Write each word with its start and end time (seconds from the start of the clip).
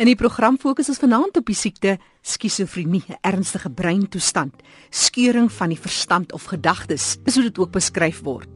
In 0.00 0.08
die 0.08 0.16
program 0.16 0.56
fokus 0.56 0.88
ons 0.88 0.98
vanaand 1.02 1.36
op 1.36 1.44
die 1.50 1.54
siekte 1.54 1.98
skizofrenie, 2.24 3.02
'n 3.06 3.18
ernstige 3.20 3.68
breintoestand, 3.68 4.54
skeuring 4.90 5.52
van 5.52 5.68
die 5.68 5.78
verstand 5.78 6.32
of 6.32 6.44
gedagtes, 6.44 7.18
soos 7.26 7.44
dit 7.44 7.58
ook 7.58 7.70
beskryf 7.70 8.22
word. 8.22 8.48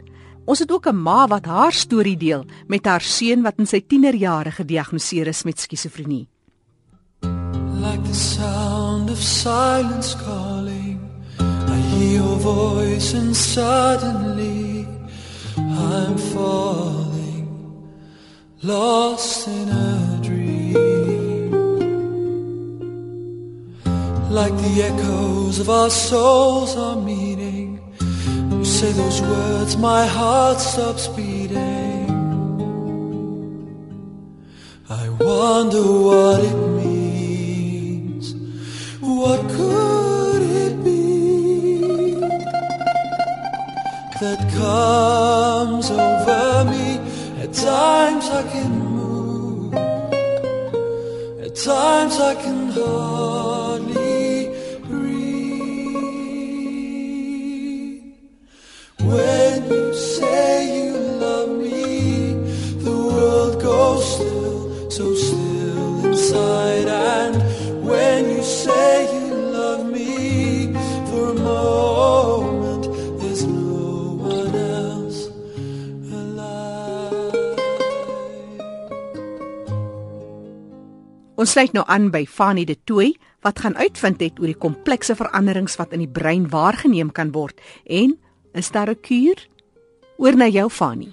Ons 0.46 0.59
het 0.61 0.72
ook 0.72 0.87
'n 0.87 0.96
ma 0.96 1.27
wat 1.29 1.45
haar 1.45 1.72
storie 1.72 2.17
deel 2.17 2.46
met 2.67 2.87
haar 2.87 3.03
seun 3.03 3.43
wat 3.43 3.59
in 3.59 3.67
sy 3.67 3.80
tienerjare 3.80 4.51
gediagnoseer 4.53 5.27
is 5.27 5.45
met 5.45 5.61
skizofrenie. 5.61 6.29
Like 7.21 8.03
the 8.08 8.15
sound 8.15 9.11
of 9.11 9.21
silence 9.21 10.17
calling 10.17 10.99
I 11.69 11.76
hear 11.76 12.22
your 12.22 12.38
voice 12.40 13.15
and 13.17 13.37
suddenly 13.37 14.88
I'm 15.58 16.16
falling 16.16 17.48
lost 18.62 19.47
in 19.47 19.69
a 19.69 20.13
like 24.34 24.56
the 24.56 24.83
echoes 24.83 25.61
of 25.61 25.70
our 25.70 25.88
souls 25.88 26.77
are 26.77 26.97
meeting. 26.97 27.79
You 28.51 28.65
say 28.65 28.91
those 28.91 29.23
words, 29.23 29.77
my 29.77 30.07
heart 30.07 30.59
stops 30.59 31.07
beating. 31.07 32.10
I 34.91 35.09
wonder 35.20 35.83
what 36.09 36.41
it 36.43 36.57
means. 36.83 38.34
What 39.01 39.41
could 39.57 40.43
it 40.43 40.82
be 40.82 42.19
that 44.21 44.41
comes 44.52 45.91
over 45.93 46.65
me? 46.73 46.98
At 47.41 47.52
times 47.52 48.24
I 48.41 48.43
can 48.52 48.73
move, 48.98 49.74
at 51.46 51.55
times 51.55 52.19
I 52.19 52.35
can 52.35 52.65
hardly. 52.73 53.53
Ons 81.45 81.53
sluit 81.53 81.75
nou 81.77 81.83
aan 81.92 82.06
by 82.09 82.23
Fanie 82.25 82.64
de 82.64 82.73
Tooi 82.89 83.11
wat 83.45 83.59
gaan 83.61 83.75
uitvind 83.77 84.23
het 84.25 84.39
oor 84.41 84.48
die 84.48 84.56
komplekse 84.56 85.12
veranderings 85.12 85.75
wat 85.77 85.91
in 85.92 86.01
die 86.01 86.09
brein 86.09 86.47
waargeneem 86.48 87.11
kan 87.12 87.34
word 87.34 87.59
en 87.84 88.14
is 88.56 88.70
daar 88.73 88.89
'n 88.89 89.01
kuur? 89.01 89.36
Oor 90.17 90.36
na 90.36 90.48
jou 90.48 90.70
Fanie. 90.70 91.12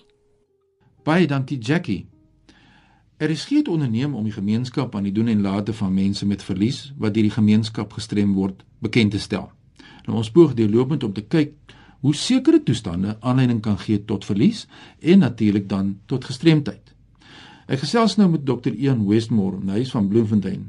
Baie 1.03 1.27
dankie 1.27 1.57
Jackie. 1.57 2.07
Er 3.17 3.29
is 3.29 3.45
geen 3.45 3.67
onderneem 3.67 4.15
om 4.15 4.23
die 4.23 4.31
gemeenskap 4.31 4.95
aan 4.95 5.03
die 5.03 5.11
doen 5.11 5.27
en 5.27 5.41
late 5.41 5.73
van 5.73 5.93
mense 5.93 6.25
met 6.25 6.43
verlies 6.43 6.93
wat 6.97 7.13
deur 7.13 7.23
die 7.23 7.37
gemeenskap 7.39 7.93
gestrem 7.93 8.33
word 8.33 8.63
bekend 8.79 9.11
te 9.11 9.19
stel. 9.19 9.51
Nou 10.05 10.17
ons 10.17 10.31
poog 10.31 10.53
deurlopend 10.53 11.03
om 11.03 11.13
te 11.13 11.27
kyk 11.27 11.53
hoe 11.99 12.15
sekere 12.15 12.63
toestande 12.63 13.17
aanleiding 13.19 13.61
kan 13.61 13.77
gee 13.77 14.05
tot 14.05 14.25
verlies 14.25 14.67
en 14.99 15.19
natuurlik 15.19 15.69
dan 15.69 15.99
tot 16.05 16.25
gestremdheid. 16.25 16.91
Ek 17.71 17.79
gesels 17.85 18.17
nou 18.19 18.27
met 18.33 18.41
Dr. 18.43 18.73
Ian 18.75 19.05
Westmore, 19.07 19.61
hy 19.71 19.85
is 19.85 19.93
van 19.95 20.09
Bloemfontein. 20.11 20.65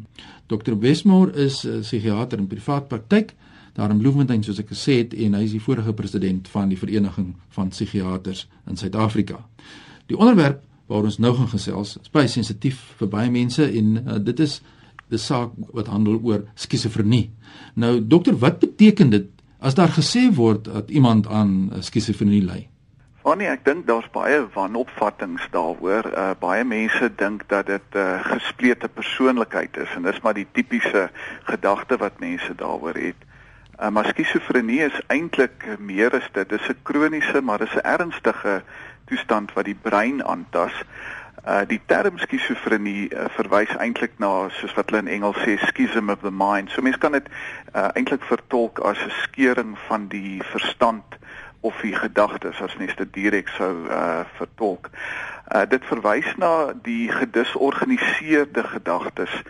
Dr. 0.46 0.76
Westmore 0.78 1.32
is 1.34 1.64
'n 1.64 1.68
uh, 1.68 1.80
psigiater 1.82 2.38
in 2.38 2.46
privaat 2.46 2.86
praktyk 2.88 3.34
daar 3.74 3.90
in 3.90 3.98
Bloemfontein 3.98 4.42
soos 4.42 4.58
ek 4.58 4.68
gesê 4.70 4.98
het 5.00 5.14
en 5.14 5.34
hy 5.34 5.42
is 5.42 5.50
die 5.56 5.60
vorige 5.60 5.92
president 5.92 6.48
van 6.48 6.68
die 6.68 6.78
vereniging 6.78 7.34
van 7.48 7.68
psigiaters 7.68 8.48
in 8.68 8.76
Suid-Afrika. 8.76 9.40
Die 10.06 10.16
onderwerp 10.16 10.62
waaroor 10.86 11.04
ons 11.10 11.18
nou 11.18 11.34
gaan 11.34 11.48
gesels 11.48 11.96
is 12.02 12.10
baie 12.12 12.28
sensitief 12.28 12.78
vir 13.00 13.08
baie 13.08 13.30
mense 13.30 13.64
en 13.64 13.96
uh, 13.96 14.18
dit 14.22 14.40
is 14.40 14.60
'n 15.10 15.18
saak 15.18 15.50
wat 15.72 15.86
handel 15.86 16.20
oor 16.22 16.44
skizofrenie. 16.54 17.30
Nou 17.74 18.06
dokter, 18.06 18.38
wat 18.38 18.58
beteken 18.58 19.10
dit 19.10 19.26
as 19.58 19.74
daar 19.74 19.90
gesê 19.90 20.30
word 20.34 20.64
dat 20.64 20.90
iemand 20.90 21.26
aan 21.26 21.72
uh, 21.72 21.80
skizofrenie 21.80 22.42
ly? 22.42 22.68
Wanneer 23.22 23.52
ek 23.54 23.60
dink 23.62 23.84
daar's 23.86 24.08
baie 24.10 24.40
wanopvattinge 24.50 25.44
daaroor. 25.54 26.08
Uh 26.10 26.30
baie 26.42 26.64
mense 26.66 27.06
dink 27.20 27.44
dat 27.52 27.68
dit 27.70 27.94
'n 27.94 27.98
uh, 27.98 28.24
gesplete 28.26 28.88
persoonlikheid 28.88 29.76
is 29.76 29.94
en 29.94 30.02
dis 30.02 30.20
maar 30.20 30.34
die 30.34 30.48
tipiese 30.52 31.10
gedagte 31.46 31.96
wat 31.96 32.18
mense 32.18 32.54
daaroor 32.54 32.98
het. 32.98 33.20
Uh 33.78 33.90
maar 33.94 34.10
skizofrenie 34.10 34.80
is 34.90 34.98
eintlik 35.06 35.78
meer 35.78 36.10
as 36.18 36.26
dit. 36.32 36.48
Dis 36.48 36.68
'n 36.68 36.82
kroniese, 36.82 37.40
maar 37.40 37.58
dis 37.58 37.74
'n 37.74 37.86
ernstige 37.86 38.62
toestand 39.06 39.52
wat 39.52 39.64
die 39.64 39.78
brein 39.82 40.24
aantas. 40.24 40.74
Uh 41.46 41.62
die 41.66 41.80
term 41.86 42.18
skizofrenie 42.18 43.14
uh, 43.14 43.30
verwys 43.38 43.76
eintlik 43.78 44.18
na 44.18 44.48
soos 44.48 44.74
wat 44.74 44.90
hulle 44.90 45.02
in 45.06 45.14
Engels 45.22 45.38
sê 45.46 45.58
schism 45.58 46.10
of 46.10 46.20
the 46.26 46.30
mind. 46.30 46.70
So 46.70 46.82
mense 46.82 46.98
kan 46.98 47.12
dit 47.12 47.28
uh 47.74 47.88
eintlik 47.94 48.22
vertolk 48.22 48.78
as 48.78 48.98
'n 48.98 49.14
skeuring 49.22 49.78
van 49.86 50.08
die 50.08 50.42
verstand 50.42 51.21
of 51.62 51.80
die 51.80 51.94
gedagtes 51.94 52.60
as 52.60 52.76
mens 52.76 52.94
dit 52.98 53.12
direk 53.14 53.48
sou 53.58 53.72
uh 53.86 54.24
vertolk. 54.38 54.90
Uh 55.48 55.62
dit 55.68 55.84
verwys 55.90 56.28
na 56.36 56.72
die 56.82 57.06
gedisorganiseerde 57.10 58.64
gedagtes 58.74 59.42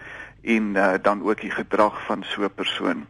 en 0.42 0.74
uh 0.76 0.94
dan 1.02 1.24
ook 1.24 1.40
die 1.40 1.54
gedrag 1.54 2.04
van 2.06 2.24
so 2.34 2.44
'n 2.44 2.54
persoon 2.54 3.06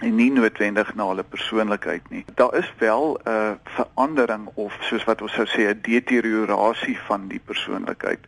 en 0.00 0.14
nie 0.14 0.28
noodwendig 0.32 0.90
na 0.94 1.06
hulle 1.08 1.24
persoonlikheid 1.24 2.10
nie. 2.12 2.24
Daar 2.34 2.54
is 2.54 2.68
wel 2.78 3.16
'n 3.24 3.30
uh, 3.30 3.52
verandering 3.64 4.46
of 4.54 4.76
soos 4.80 5.04
wat 5.04 5.22
ons 5.22 5.32
sou 5.32 5.46
sê 5.46 5.68
'n 5.68 5.80
deteriorasie 5.82 6.98
van 7.08 7.28
die 7.28 7.40
persoonlikheid 7.44 8.20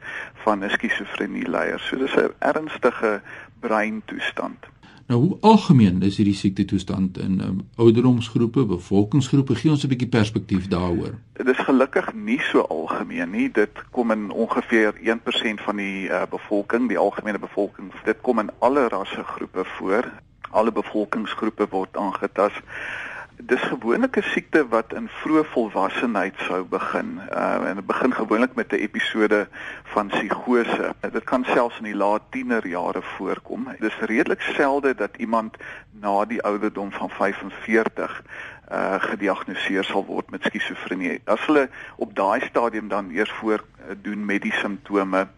van 0.45 0.65
'n 0.65 0.71
skizofrenie 0.71 1.49
leier. 1.49 1.79
So 1.79 1.97
dis 1.97 2.17
'n 2.17 2.33
ernstige 2.39 3.21
breintoestand. 3.61 4.67
Nou 5.09 5.21
hoe 5.21 5.37
algemeen 5.41 6.03
is 6.05 6.19
hierdie 6.21 6.37
siekte 6.37 6.65
toestand 6.69 7.17
in 7.19 7.39
um, 7.41 7.61
ouderdomsgroepe, 7.81 8.67
bevolkingsgroepe? 8.69 9.55
Gee 9.57 9.71
ons 9.73 9.85
'n 9.87 9.89
bietjie 9.89 10.09
perspektief 10.09 10.67
daaroor. 10.69 11.15
Dit 11.41 11.49
is 11.49 11.63
gelukkig 11.65 12.13
nie 12.13 12.41
so 12.51 12.61
algemeen 12.61 13.31
nie. 13.31 13.49
Dit 13.51 13.73
kom 13.91 14.11
in 14.11 14.31
ongeveer 14.31 14.93
1% 15.01 15.65
van 15.65 15.77
die 15.77 16.09
uh, 16.09 16.23
bevolking, 16.31 16.89
die 16.89 16.99
algemene 16.99 17.39
bevolking. 17.39 17.89
Dit 18.05 18.21
kom 18.21 18.39
in 18.39 18.51
alle 18.59 18.89
rassegroepe 18.89 19.65
voor. 19.65 20.13
Alle 20.51 20.73
bevolkingsgroepe 20.73 21.67
word 21.71 21.97
aangetast 21.97 22.61
dis 23.41 23.61
gewoonlik 23.61 24.17
'n 24.17 24.23
siekte 24.23 24.69
wat 24.69 24.93
in 24.93 25.09
vroeë 25.09 25.45
volwassenheid 25.45 26.35
sou 26.47 26.65
begin. 26.65 27.21
Uh 27.31 27.69
en 27.69 27.75
dit 27.75 27.87
begin 27.87 28.13
gewoonlik 28.15 28.55
met 28.55 28.73
'n 28.73 28.75
episode 28.75 29.49
van 29.85 30.07
psigose. 30.09 30.95
Dit 31.13 31.25
kan 31.25 31.45
selfs 31.45 31.79
in 31.79 31.85
die 31.85 31.97
laat 31.97 32.23
tienerjare 32.31 33.03
voorkom. 33.03 33.69
Dis 33.79 33.99
redelik 33.99 34.41
selde 34.41 34.95
dat 34.95 35.17
iemand 35.17 35.57
na 35.91 36.25
die 36.25 36.43
ouderdom 36.43 36.93
van 36.93 37.11
45 37.11 38.23
uh 38.73 38.95
gediagnoseer 38.99 39.85
sal 39.85 40.05
word 40.05 40.31
met 40.31 40.43
skizofrenie. 40.43 41.21
As 41.25 41.47
hulle 41.47 41.69
op 41.97 42.15
daai 42.15 42.41
stadium 42.41 42.89
dan 42.89 43.11
eers 43.11 43.31
voor 43.31 43.65
uh, 43.65 43.95
doen 44.03 44.25
met 44.25 44.43
die 44.43 44.53
simptome 44.53 45.29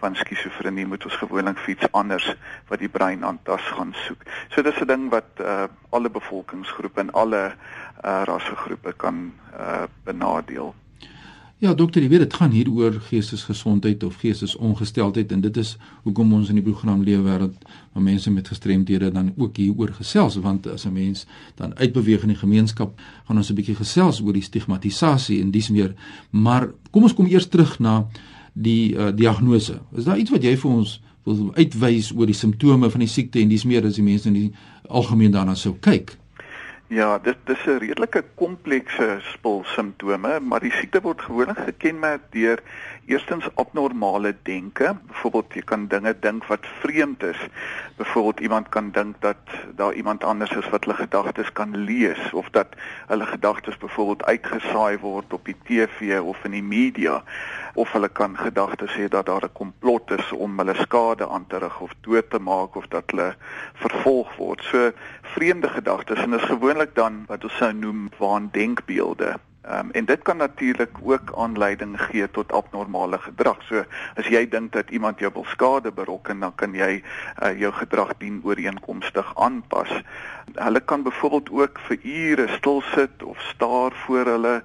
van 0.00 0.16
skizofrenie 0.16 0.86
moet 0.86 1.04
ons 1.04 1.16
gewoonlik 1.20 1.60
iets 1.68 1.92
anders 1.92 2.26
wat 2.68 2.82
die 2.82 2.88
brein 2.88 3.24
aantas 3.24 3.62
gaan 3.76 3.94
soek. 4.06 4.24
So 4.50 4.62
dis 4.62 4.80
'n 4.80 4.86
ding 4.86 5.10
wat 5.10 5.30
uh, 5.40 5.64
alle 5.90 6.10
bevolkingsgroepe 6.10 7.00
en 7.00 7.12
alle 7.12 7.42
uh, 7.52 8.22
rassegroepe 8.24 8.92
kan 8.96 9.32
uh, 9.52 9.84
benadeel. 10.04 10.74
Ja, 11.60 11.74
dokter, 11.76 12.00
jy 12.00 12.08
weet 12.08 12.22
dit 12.24 12.34
gaan 12.40 12.54
hier 12.56 12.68
oor 12.72 12.94
geestesgesondheid 13.04 14.00
of 14.06 14.14
geestesongesteldheid 14.22 15.32
en 15.34 15.42
dit 15.44 15.58
is 15.60 15.74
hoekom 16.06 16.30
ons 16.32 16.48
in 16.48 16.56
die 16.56 16.64
program 16.64 17.02
lewe 17.04 17.20
wêreld 17.26 17.66
waar 17.92 18.04
mense 18.06 18.32
met 18.32 18.48
gestremdhede 18.48 19.10
dan 19.12 19.28
ook 19.36 19.60
hier 19.60 19.74
oor 19.76 19.92
gesels 19.92 20.38
want 20.40 20.66
as 20.72 20.86
'n 20.88 20.92
mens 20.92 21.26
dan 21.60 21.76
uitbeweeg 21.76 22.22
in 22.22 22.32
die 22.32 22.40
gemeenskap 22.40 22.96
gaan 23.28 23.36
ons 23.36 23.50
'n 23.50 23.54
bietjie 23.54 23.76
gesels 23.76 24.22
oor 24.24 24.32
die 24.32 24.42
stigmatisasie 24.42 25.40
en 25.42 25.50
dis 25.50 25.68
meer. 25.68 25.92
Maar 26.30 26.70
kom 26.90 27.02
ons 27.02 27.14
kom 27.14 27.26
eers 27.26 27.48
terug 27.48 27.78
na 27.78 28.08
die 28.52 28.94
uh, 28.94 29.10
diagnose. 29.16 29.80
Is 29.96 30.04
daar 30.04 30.18
iets 30.18 30.30
wat 30.30 30.44
jy 30.44 30.56
vir 30.56 30.70
ons 30.70 30.98
wil 31.28 31.50
uitwys 31.54 32.10
oor 32.16 32.30
die 32.30 32.36
simptome 32.36 32.90
van 32.90 33.04
die 33.04 33.10
siekte 33.10 33.40
en 33.40 33.50
dis 33.52 33.66
meer 33.68 33.86
as 33.86 33.98
die 33.98 34.06
mense 34.06 34.28
in 34.28 34.38
die 34.38 34.50
algemeen 34.88 35.34
daarna 35.34 35.54
sou 35.54 35.74
kyk? 35.80 36.16
Ja, 36.90 37.18
dit 37.22 37.36
dis 37.46 37.66
'n 37.66 37.78
redelike 37.78 38.24
komplekse 38.34 39.18
spul 39.22 39.62
simptome, 39.64 40.40
maar 40.40 40.60
die 40.60 40.72
siekte 40.72 41.00
word 41.00 41.20
gewoonlik 41.22 41.58
gekenmerk 41.58 42.22
deur 42.30 42.58
eerstens 43.06 43.48
abnormale 43.54 44.34
denke. 44.42 44.96
Byvoorbeeld 45.06 45.54
jy 45.54 45.62
kan 45.62 45.86
dinge 45.86 46.14
dink 46.20 46.46
wat 46.46 46.66
vreemd 46.80 47.22
is. 47.22 47.38
Byvoorbeeld 47.96 48.40
iemand 48.40 48.68
kan 48.68 48.90
dink 48.90 49.20
dat 49.20 49.36
daar 49.76 49.92
iemand 49.92 50.24
anders 50.24 50.50
is 50.50 50.68
wat 50.68 50.84
hulle 50.84 50.96
gedagtes 50.96 51.52
kan 51.52 51.76
lees 51.76 52.32
of 52.32 52.50
dat 52.50 52.66
hulle 53.06 53.26
gedagtes 53.26 53.76
byvoorbeeld 53.76 54.24
uitgesaai 54.24 54.98
word 54.98 55.32
op 55.32 55.44
die 55.44 55.56
TV 55.64 56.20
of 56.20 56.44
in 56.44 56.50
die 56.50 56.62
media 56.62 57.22
of 57.74 57.92
hulle 57.92 58.08
kan 58.08 58.36
gedagtes 58.36 58.94
hê 58.94 59.08
dat 59.08 59.26
daar 59.26 59.44
'n 59.44 59.52
komplot 59.52 60.10
is 60.10 60.32
om 60.32 60.58
hulle 60.58 60.74
skade 60.74 61.28
aan 61.28 61.46
te 61.46 61.58
rig 61.58 61.80
of 61.80 61.94
dood 62.00 62.30
te 62.30 62.38
maak 62.38 62.74
of 62.74 62.86
dat 62.86 63.04
hulle 63.10 63.34
vervolg 63.74 64.36
word. 64.36 64.62
So 64.62 64.90
vreemde 65.22 65.68
gedagtes 65.68 66.18
en 66.18 66.30
dit 66.30 66.40
is 66.40 66.46
gewoonlik 66.46 66.79
dan 66.94 67.24
wat 67.28 67.44
ons 67.44 67.56
sou 67.56 67.72
noem 67.72 68.08
waandenkbeelde. 68.18 69.36
Ehm 69.70 69.86
um, 69.86 69.90
en 69.90 70.04
dit 70.04 70.22
kan 70.22 70.36
natuurlik 70.36 70.96
ook 71.02 71.32
aanleiding 71.36 72.00
gee 72.02 72.30
tot 72.30 72.52
abnormale 72.52 73.18
gedrag. 73.18 73.62
So 73.62 73.84
as 74.14 74.26
jy 74.26 74.48
dink 74.48 74.72
dat 74.72 74.90
iemand 74.90 75.18
jou 75.18 75.30
wil 75.34 75.44
skade 75.44 75.92
berokken, 75.92 76.40
dan 76.40 76.54
kan 76.54 76.72
jy 76.74 77.02
uh, 77.42 77.52
jou 77.60 77.72
gedrag 77.72 78.16
dien 78.18 78.40
ooreenkomstig 78.44 79.36
aanpas. 79.36 79.92
Hulle 80.54 80.80
kan 80.80 81.02
byvoorbeeld 81.02 81.50
ook 81.50 81.78
vir 81.88 81.98
ure 82.02 82.48
stil 82.56 82.82
sit 82.94 83.22
of 83.22 83.40
staar 83.52 83.92
voor 83.92 84.24
hulle. 84.24 84.62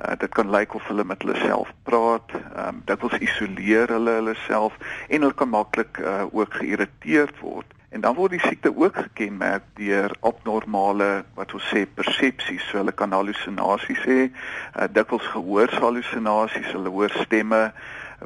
Uh, 0.00 0.16
dit 0.18 0.32
kan 0.32 0.50
lyk 0.50 0.74
of 0.74 0.86
hulle 0.88 1.04
met 1.04 1.22
hulle 1.22 1.36
self 1.44 1.72
praat. 1.82 2.32
Ehm 2.32 2.68
um, 2.68 2.82
dit 2.84 3.00
wil 3.00 3.20
isoleer 3.20 3.88
hulle 3.88 4.10
hulle 4.10 4.34
self 4.48 4.80
en 5.08 5.20
hulle 5.20 5.34
kan 5.34 5.48
maklik 5.48 6.00
uh, 6.00 6.24
ook 6.32 6.54
geïrriteerd 6.54 7.38
word. 7.40 7.77
En 7.88 8.00
dan 8.04 8.14
word 8.14 8.34
die 8.36 8.42
siekte 8.44 8.72
ook 8.76 8.96
gekenmerk 8.96 9.64
deur 9.78 10.12
abnormale 10.20 11.24
wat 11.34 11.54
ons 11.56 11.68
sê 11.72 11.86
persepsies. 11.88 12.66
So 12.68 12.82
hulle 12.82 12.92
kan 12.92 13.14
halusinasies 13.16 14.02
hê, 14.04 14.18
uh, 14.28 14.88
dikwels 14.92 15.24
gehoorshalusinasies, 15.32 16.68
hulle 16.76 16.92
hoor 16.92 17.14
stemme 17.24 17.62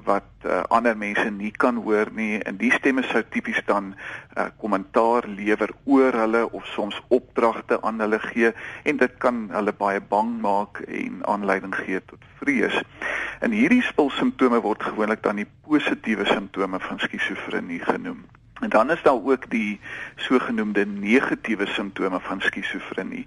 wat 0.09 0.25
uh, 0.47 0.63
ander 0.73 0.97
mense 0.97 1.29
nie 1.31 1.51
kan 1.51 1.77
hoor 1.85 2.09
nie 2.17 2.41
en 2.49 2.57
die 2.57 2.73
stemme 2.73 3.05
sou 3.05 3.21
tipies 3.29 3.61
dan 3.69 3.93
uh, 3.93 4.49
kommentaar 4.59 5.29
lewer 5.29 5.71
oor 5.85 6.17
hulle 6.17 6.43
of 6.51 6.67
soms 6.73 6.97
opdragte 7.13 7.77
aan 7.83 8.01
hulle 8.01 8.19
gee 8.25 8.55
en 8.89 9.01
dit 9.05 9.19
kan 9.21 9.45
hulle 9.53 9.77
baie 9.77 10.01
bang 10.01 10.33
maak 10.41 10.81
en 10.89 11.21
aanleiding 11.29 11.77
gee 11.85 12.01
tot 12.01 12.25
vrees. 12.41 12.79
En 13.45 13.53
hierdie 13.53 13.83
spul 13.85 14.11
simptome 14.17 14.63
word 14.65 14.83
gewoonlik 14.83 15.23
dan 15.23 15.43
die 15.43 15.51
positiewe 15.69 16.27
simptome 16.27 16.81
van 16.81 16.99
skizofrenie 16.99 17.83
genoem. 17.85 18.25
En 18.63 18.69
dan 18.69 18.91
is 18.91 19.03
daar 19.03 19.23
ook 19.25 19.51
die 19.51 19.81
sogenaamde 20.17 20.87
negatiewe 20.87 21.67
simptome 21.67 22.21
van 22.21 22.41
skizofrenie 22.41 23.27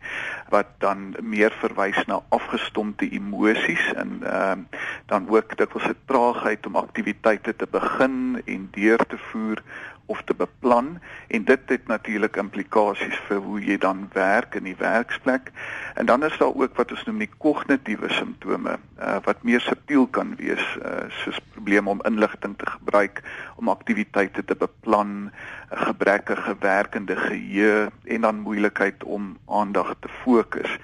wat 0.49 0.67
dan 0.77 1.15
meer 1.21 1.51
verwys 1.59 2.05
na 2.05 2.21
afgestompte 2.29 3.09
emosies 3.09 3.93
en 3.93 4.19
ehm 4.23 4.59
uh, 4.59 4.79
dan 5.05 5.27
ook 5.29 5.57
dikwels 5.57 5.87
'n 5.87 5.97
traagheid 6.05 6.65
om 6.65 6.75
aktiwiteite 6.75 7.55
te 7.55 7.67
begin 7.71 8.41
en 8.45 8.67
deur 8.71 9.05
te 9.05 9.17
voer 9.17 9.63
of 10.05 10.21
te 10.25 10.33
beplan 10.33 10.99
en 11.27 11.43
dit 11.43 11.69
het 11.69 11.87
natuurlik 11.87 12.35
implikasies 12.35 13.17
vir 13.27 13.41
hoe 13.41 13.59
jy 13.63 13.77
dan 13.77 14.05
werk 14.13 14.55
in 14.55 14.63
die 14.63 14.77
werksplek. 14.77 15.51
En 15.95 16.05
dan 16.05 16.23
is 16.23 16.37
daar 16.37 16.53
ook 16.53 16.75
wat 16.75 16.91
ons 16.91 17.03
noem 17.07 17.23
die 17.23 17.31
kognitiewe 17.37 18.09
simptome 18.13 18.77
uh, 18.99 19.17
wat 19.23 19.43
meer 19.43 19.61
subtiel 19.61 20.07
kan 20.07 20.35
wees, 20.37 20.63
uh, 20.81 21.07
soos 21.23 21.39
probleme 21.53 21.89
om 21.89 22.03
inligting 22.05 22.57
te 22.57 22.69
gebruik, 22.69 23.23
om 23.55 23.69
aktiwiteite 23.69 24.45
te 24.45 24.55
beplan, 24.55 25.31
'n 25.71 25.85
gebrekkige 25.89 26.55
werkende 26.59 27.15
geheue 27.15 27.89
en 28.03 28.21
dan 28.21 28.39
moeilikheid 28.39 29.03
om 29.03 29.37
aandag 29.47 29.95
te 29.99 30.09
fokus. 30.23 30.79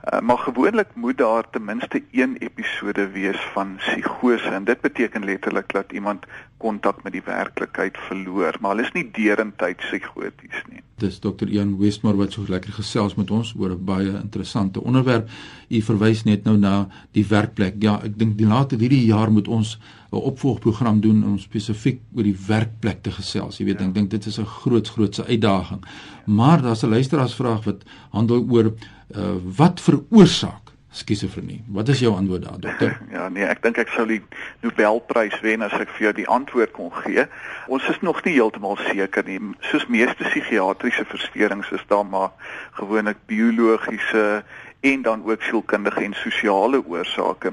Uh, 0.00 0.20
maar 0.20 0.38
gewoonlik 0.38 0.88
moet 0.94 1.18
daar 1.18 1.50
ten 1.50 1.64
minste 1.64 2.02
een 2.10 2.36
episode 2.36 3.10
wees 3.10 3.40
van 3.52 3.76
psigose 3.76 4.48
en 4.48 4.64
dit 4.64 4.80
beteken 4.80 5.24
letterlik 5.24 5.72
dat 5.72 5.92
iemand 5.92 6.24
kontak 6.56 7.02
met 7.02 7.12
die 7.12 7.22
werklikheid 7.24 7.98
verloor, 8.08 8.56
maar 8.60 8.74
hulle 8.74 8.86
is 8.86 8.92
nie 8.96 9.04
derentyd 9.12 9.76
psigoties 9.76 10.62
nie. 10.68 10.80
Dis 11.00 11.18
Dr. 11.20 11.48
Ian 11.48 11.78
Westmore 11.80 12.16
wat 12.16 12.32
so 12.36 12.44
lekker 12.48 12.72
gesels 12.76 13.16
met 13.16 13.30
ons 13.30 13.52
oor 13.56 13.72
'n 13.76 13.84
baie 13.84 14.12
interessante 14.22 14.80
onderwerp. 14.80 15.28
U 15.68 15.80
verwys 15.82 16.24
net 16.24 16.44
nou 16.44 16.56
na 16.56 16.88
die 17.12 17.26
werkplek. 17.26 17.74
Ja, 17.78 18.00
ek 18.04 18.18
dink 18.18 18.38
die 18.38 18.46
later 18.46 18.78
hierdie 18.78 19.04
jaar 19.06 19.32
moet 19.32 19.48
ons 19.48 19.78
'n 20.12 20.16
opvolgprogram 20.16 21.00
doen 21.00 21.24
om 21.24 21.38
spesifiek 21.38 22.00
oor 22.14 22.22
die 22.22 22.38
werkplek 22.46 23.02
te 23.02 23.10
gesels. 23.10 23.58
Jy 23.58 23.64
weet, 23.64 23.80
ja. 23.80 23.86
ek 23.86 23.94
dink 23.94 24.10
dit 24.10 24.26
is 24.26 24.38
'n 24.38 24.44
groot 24.44 24.88
grootse 24.88 25.24
uitdaging. 25.24 25.84
Maar 26.26 26.62
daar's 26.62 26.84
'n 26.84 26.90
luisteraarsvraag 26.90 27.64
wat 27.64 27.84
handel 28.10 28.46
oor 28.48 28.72
uh, 29.16 29.36
wat 29.56 29.80
veroorsaak 29.80 30.70
skizofrenie? 30.90 31.62
Wat 31.66 31.88
is 31.88 32.00
jou 32.02 32.14
antwoord 32.16 32.42
daar, 32.42 32.60
dokter? 32.60 33.00
Ja, 33.16 33.28
nee, 33.28 33.44
ek 33.46 33.62
dink 33.62 33.78
ek 33.78 33.92
sou 33.94 34.06
die 34.10 34.20
Nobelprys 34.64 35.38
wen 35.44 35.62
as 35.62 35.74
ek 35.78 35.92
vir 35.96 36.08
jou 36.08 36.14
die 36.18 36.28
antwoord 36.28 36.72
kon 36.74 36.90
gee. 37.04 37.26
Ons 37.70 37.86
is 37.92 38.00
nog 38.02 38.22
nie 38.26 38.34
heeltemal 38.34 38.78
seker 38.88 39.26
nie. 39.26 39.38
Soos 39.70 39.86
meeste 39.86 40.26
psigiatriese 40.26 41.06
versteurings 41.06 41.70
is 41.70 41.86
daar 41.92 42.06
maar 42.06 42.34
gewoonlik 42.80 43.22
biologiese 43.30 44.42
en 44.80 45.02
dan 45.02 45.22
ook 45.28 45.42
sielkundige 45.42 46.02
en 46.04 46.14
sosiale 46.16 46.80
oorsake. 46.86 47.52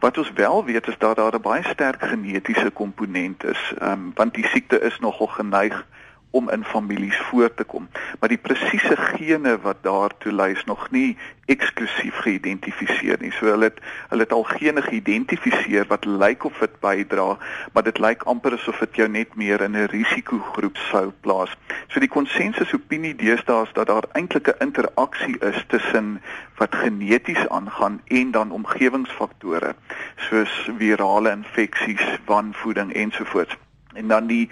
Wat 0.00 0.18
ons 0.18 0.32
wel 0.32 0.64
weet 0.64 0.88
is 0.88 0.98
dat 0.98 1.16
daar 1.16 1.34
'n 1.34 1.42
baie 1.42 1.64
sterk 1.64 2.02
genetiese 2.02 2.70
komponent 2.70 3.44
is, 3.44 3.72
um, 3.82 4.12
want 4.14 4.34
die 4.34 4.46
siekte 4.46 4.80
is 4.80 4.98
nogal 4.98 5.26
geneig 5.26 5.84
om 6.30 6.50
in 6.50 6.64
families 6.64 7.16
voor 7.16 7.54
te 7.54 7.64
kom. 7.64 7.88
Maar 8.20 8.28
die 8.28 8.38
presiese 8.38 8.96
gene 8.96 9.58
wat 9.60 9.82
daartoe 9.82 10.32
lei 10.32 10.52
is 10.52 10.64
nog 10.64 10.90
nie 10.90 11.16
eksklusief 11.48 12.16
geïdentifiseer 12.24 13.20
nie. 13.20 13.32
So 13.32 13.48
hulle 13.48 13.70
het 13.70 13.80
hulle 14.10 14.26
het 14.26 14.32
al 14.36 14.44
gene 14.50 14.82
geïdentifiseer 14.84 15.88
wat 15.88 16.04
lyk 16.04 16.44
of 16.44 16.58
dit 16.60 16.74
bydra, 16.84 17.28
maar 17.72 17.86
dit 17.86 17.98
lyk 17.98 18.26
amper 18.28 18.58
asof 18.58 18.82
dit 18.84 19.00
jou 19.02 19.08
net 19.08 19.34
meer 19.40 19.64
in 19.64 19.76
'n 19.76 19.88
risikogroep 19.92 20.76
sou 20.90 21.12
plaas. 21.20 21.56
So 21.88 22.00
die 22.00 22.12
konsensus 22.12 22.74
opinie 22.74 23.14
deesdae 23.14 23.62
is 23.62 23.72
dat 23.72 23.86
daar 23.86 24.04
eintlik 24.12 24.48
'n 24.48 24.64
interaksie 24.68 25.38
is 25.40 25.64
tussen 25.68 26.20
wat 26.58 26.74
geneties 26.74 27.48
aangaan 27.48 28.00
en 28.06 28.30
dan 28.30 28.50
omgewingsfaktore 28.50 29.74
soos 30.16 30.70
virale 30.78 31.30
infeksies, 31.30 32.04
wanvoeding 32.26 32.92
ensovoorts 32.92 33.56
en 33.98 34.08
dan 34.08 34.26
die 34.30 34.46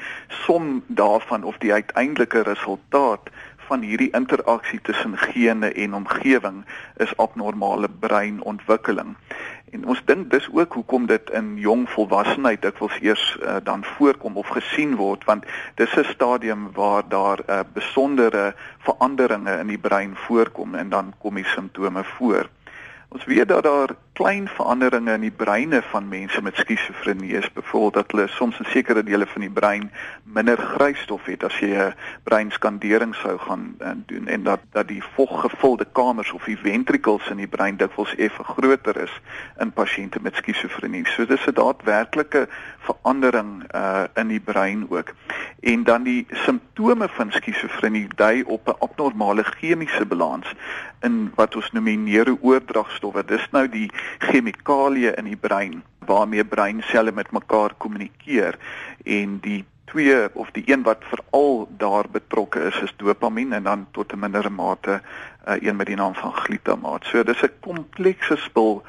som 0.45 0.83
daarvan 0.87 1.45
of 1.45 1.59
die 1.63 1.73
uiteindelike 1.73 2.43
resultaat 2.43 3.31
van 3.67 3.83
hierdie 3.83 4.11
interaksie 4.15 4.81
tussen 4.83 5.17
gene 5.19 5.73
en 5.73 5.95
omgewing 5.95 6.65
is 7.03 7.17
abnormale 7.17 7.89
breinontwikkeling. 7.89 9.17
En 9.75 9.87
ons 9.91 10.03
dink 10.07 10.31
dis 10.31 10.47
ook 10.53 10.77
hoekom 10.79 11.07
dit 11.11 11.31
in 11.35 11.57
jong 11.59 11.87
volwassenheid 11.91 12.63
dikwels 12.63 12.99
eers 13.03 13.25
uh, 13.41 13.57
dan 13.67 13.83
voorkom 13.97 14.39
of 14.39 14.53
gesien 14.55 14.95
word 15.01 15.27
want 15.27 15.47
dis 15.81 15.97
'n 15.99 16.07
stadium 16.13 16.69
waar 16.79 17.03
daar 17.09 17.43
uh, 17.47 17.61
besondere 17.75 18.55
veranderinge 18.87 19.59
in 19.59 19.75
die 19.75 19.83
brein 19.89 20.15
voorkom 20.27 20.75
en 20.75 20.89
dan 20.89 21.15
kom 21.19 21.35
die 21.35 21.51
simptome 21.55 22.05
voor. 22.05 22.49
Ons 23.09 23.25
weet 23.25 23.49
dat 23.49 23.63
daar 23.63 23.95
klein 24.13 24.49
veranderinge 24.49 25.13
in 25.13 25.21
die 25.21 25.31
breine 25.31 25.83
van 25.83 26.09
mense 26.09 26.43
met 26.43 26.57
skizofrenie 26.57 27.33
is, 27.37 27.53
byvoorbeeld 27.53 27.95
dat 27.95 28.11
hulle 28.11 28.27
soms 28.27 28.59
in 28.59 28.65
sekere 28.71 29.03
dele 29.03 29.27
van 29.27 29.41
die 29.41 29.51
brein 29.51 29.91
minder 30.23 30.59
grysstof 30.59 31.25
het 31.31 31.45
as 31.45 31.59
jy 31.61 31.71
'n 31.77 31.95
breinskandering 32.25 33.15
sou 33.15 33.39
gaan 33.39 33.77
uh, 33.81 33.91
doen 34.07 34.27
en 34.27 34.43
dat 34.43 34.61
dat 34.73 34.89
die 34.89 35.03
voggevulde 35.15 35.87
kamers 35.93 36.33
of 36.33 36.45
die 36.45 36.59
ventrikels 36.59 37.29
in 37.31 37.37
die 37.37 37.47
brein 37.47 37.77
dikwels 37.77 38.15
effe 38.17 38.45
groter 38.45 38.97
is 39.03 39.21
in 39.59 39.73
pasiënte 39.73 40.19
met 40.23 40.37
skizofrenie. 40.37 41.07
So 41.07 41.27
dis 41.27 41.47
'n 41.47 41.55
daadwerklike 41.55 42.49
verandering 42.79 43.65
uh, 43.75 44.05
in 44.15 44.29
die 44.29 44.41
brein 44.41 44.87
ook. 44.89 45.15
En 45.61 45.85
dan 45.85 46.03
die 46.03 46.27
simptome 46.31 47.09
van 47.09 47.33
skizofrenie 47.33 48.09
dui 48.15 48.43
op 48.43 48.69
'n 48.69 48.79
abnormale 48.79 49.45
chemiese 49.45 50.07
balans 50.07 50.55
in 51.03 51.33
wat 51.35 51.57
ons 51.57 51.71
noem 51.73 52.05
neurooordragstowwe. 52.05 53.25
Dis 53.25 53.47
nou 53.53 53.67
die 53.69 53.91
chemikalieë 54.19 55.17
in 55.21 55.25
die 55.25 55.37
brein 55.37 55.83
waarmee 56.07 56.45
breinselle 56.45 57.13
met 57.13 57.33
mekaar 57.35 57.75
kommunikeer 57.79 58.59
en 59.05 59.39
die 59.43 59.65
twee 59.87 60.35
of 60.35 60.51
die 60.51 60.65
een 60.67 60.83
wat 60.83 61.05
veral 61.11 61.69
daar 61.79 62.07
betrokke 62.11 62.61
is 62.71 62.81
is 62.83 62.95
dopamien 62.97 63.53
en 63.53 63.63
dan 63.63 63.87
tot 63.91 64.13
'n 64.13 64.19
mindere 64.19 64.51
mate 64.51 65.01
uh, 65.49 65.55
een 65.61 65.77
met 65.77 65.87
die 65.87 65.97
naam 65.97 66.15
van 66.15 66.33
glutamaat. 66.33 67.05
So 67.05 67.23
dis 67.23 67.43
'n 67.43 67.53
komplekse 67.61 68.37
spul 68.37 68.83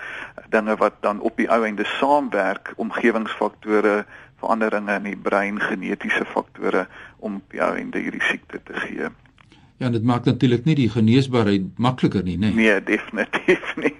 dinge 0.49 0.75
wat 0.75 0.93
dan 0.99 1.19
op 1.19 1.37
die 1.37 1.49
ou 1.49 1.63
einde 1.65 1.85
saamwerk, 1.85 2.73
omgewingsfaktore, 2.75 4.05
veranderinge 4.39 4.93
in 4.93 5.03
die 5.03 5.17
brein, 5.17 5.61
genetiese 5.61 6.25
faktore 6.25 6.87
om 7.17 7.35
op 7.35 7.51
die 7.51 7.61
ou 7.61 7.75
einde 7.75 7.99
hierdie 7.99 8.23
siekte 8.23 8.63
te 8.63 8.73
gee. 8.73 9.09
Ja, 9.77 9.89
dit 9.89 10.03
maak 10.03 10.25
natuurlik 10.25 10.65
nie 10.65 10.75
die 10.75 10.89
geneesbaarheid 10.89 11.77
makliker 11.77 12.23
nie, 12.23 12.37
nê? 12.37 12.49
Nee, 12.49 12.71
nee 12.71 12.83
definitief 12.83 13.75
nie. 13.77 13.93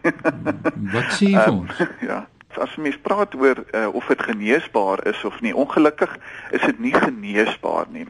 Wat 0.96 1.12
sê 1.14 1.30
jy 1.34 1.44
um, 1.46 1.60
ons? 1.64 1.84
Ja, 2.02 2.24
as 2.58 2.78
mens 2.82 2.98
praat 3.06 3.36
oor 3.38 3.62
uh, 3.62 3.88
of 3.94 4.08
dit 4.10 4.24
geneesbaar 4.30 5.06
is 5.08 5.22
of 5.24 5.38
nie, 5.46 5.54
ongelukkig 5.54 6.18
is 6.52 6.64
dit 6.66 6.80
nie 6.80 6.94
geneesbaar 6.94 7.86
nie. 7.94 8.08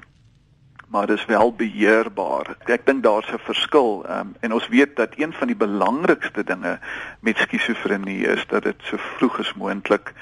maar 0.88 1.08
dis 1.08 1.26
wel 1.26 1.54
beheerbaar. 1.54 2.56
Ek 2.66 2.86
dink 2.86 3.04
daar's 3.04 3.32
'n 3.32 3.44
verskil 3.44 4.06
um, 4.10 4.36
en 4.40 4.54
ons 4.54 4.68
weet 4.68 4.96
dat 4.96 5.20
een 5.20 5.34
van 5.34 5.48
die 5.48 5.56
belangrikste 5.56 6.44
dinge 6.44 6.80
met 7.20 7.38
skizofrenie 7.38 8.28
is 8.28 8.46
dat 8.48 8.64
dit 8.64 8.76
so 8.84 8.98
vroeg 8.98 9.40
as 9.40 9.54
moontlik 9.54 10.14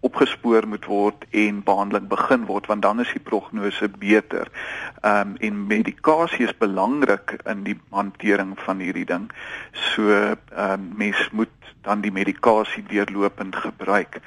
opgespoor 0.00 0.66
moet 0.68 0.84
word 0.84 1.24
en 1.30 1.62
behandeling 1.62 2.08
begin 2.08 2.46
word 2.46 2.66
want 2.66 2.82
dan 2.82 3.00
is 3.00 3.12
die 3.12 3.22
prognose 3.22 3.88
beter. 3.98 4.50
Ehm 5.00 5.20
um, 5.20 5.36
en 5.36 5.66
medikasie 5.66 6.46
is 6.46 6.56
belangrik 6.58 7.36
in 7.44 7.62
die 7.62 7.78
hantering 7.90 8.54
van 8.64 8.78
hierdie 8.78 9.06
ding. 9.06 9.30
So 9.72 10.10
ehm 10.10 10.36
um, 10.56 10.92
mens 10.96 11.28
moet 11.32 11.52
dan 11.86 12.00
die 12.00 12.12
medikasie 12.12 12.82
deurlopend 12.88 13.56
gebruik. 13.56 14.20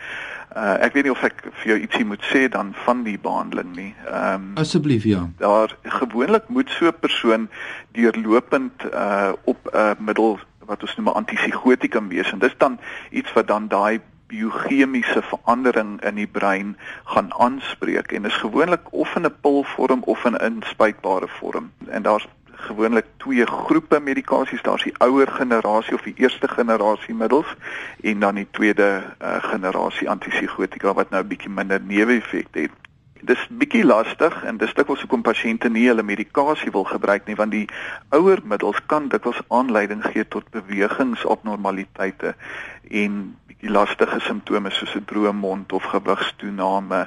Uh, 0.55 0.79
ek 0.81 0.95
weet 0.95 1.05
nie 1.05 1.13
of 1.13 1.23
ek 1.27 1.43
vir 1.61 1.73
jou 1.73 1.77
ietsie 1.77 2.05
moet 2.07 2.23
sê 2.25 2.47
dan 2.49 2.71
van 2.85 3.03
die 3.03 3.17
behandeling 3.21 3.75
nie. 3.75 3.91
Ehm 4.07 4.51
um, 4.51 4.53
asseblief 4.61 5.03
ja. 5.03 5.27
Daar 5.37 5.75
gewoonlik 5.83 6.47
moet 6.47 6.69
so 6.69 6.87
'n 6.87 6.99
persoon 6.99 7.49
deurlopend 7.91 8.85
uh 8.93 9.33
op 9.43 9.59
'n 9.73 9.77
uh, 9.77 9.91
middel 9.99 10.39
wat 10.69 10.81
ons 10.81 10.95
noem 10.95 11.09
'n 11.09 11.19
antipsigotikum 11.21 12.07
wees 12.09 12.31
en 12.31 12.39
dis 12.39 12.57
dan 12.57 12.79
iets 13.09 13.33
wat 13.33 13.47
dan 13.47 13.67
daai 13.67 13.99
biochemiese 14.29 15.21
verandering 15.21 15.97
in 16.05 16.19
die 16.21 16.27
brein 16.27 16.75
gaan 17.03 17.33
aanspreek 17.33 18.11
en 18.13 18.29
is 18.29 18.41
gewoonlik 18.43 18.91
of 18.93 19.15
in 19.15 19.25
'n 19.25 19.35
pilvorm 19.41 20.03
of 20.05 20.25
in 20.25 20.37
'n 20.37 20.45
inspuitbare 20.53 21.27
vorm. 21.27 21.71
En 21.87 22.01
daar's 22.01 22.27
gewoonlik 22.53 23.05
twee 23.17 23.45
groepe 23.45 23.99
medikasies, 23.99 24.61
daar's 24.61 24.83
die 24.83 24.97
ouer 24.97 25.27
generasie 25.27 25.93
of 25.93 26.01
die 26.01 26.13
eerste 26.17 26.47
generasie 26.47 27.15
middels 27.15 27.55
en 28.01 28.19
dan 28.19 28.35
die 28.35 28.47
tweede 28.51 29.03
uh, 29.21 29.43
generasie 29.43 30.09
antipsigotika 30.09 30.93
wat 30.93 31.09
nou 31.09 31.23
'n 31.23 31.27
bietjie 31.27 31.49
minder 31.49 31.81
neeweffekte 31.81 32.59
het. 32.59 32.88
Dis 33.21 33.41
bietjie 33.49 33.83
lastig 33.83 34.43
en 34.47 34.57
dis 34.57 34.73
dikwels 34.73 35.01
hoekom 35.03 35.23
pasiënte 35.25 35.69
nie 35.69 35.87
hulle 35.89 36.05
medikasie 36.07 36.71
wil 36.71 36.85
gebruik 36.87 37.27
nie 37.27 37.35
want 37.35 37.51
die 37.51 37.65
ouer 38.15 38.39
middels 38.43 38.79
kan 38.87 39.09
dikwels 39.11 39.41
aanleiding 39.47 40.05
gee 40.05 40.23
tot 40.23 40.47
bewegingsabnormaliteite 40.55 42.35
en 43.03 43.19
bietjie 43.49 43.73
lastige 43.75 44.21
simptome 44.23 44.71
soos 44.71 44.95
'n 44.95 45.03
droë 45.11 45.33
mond 45.35 45.73
of 45.75 45.83
gewigstoename 45.91 47.01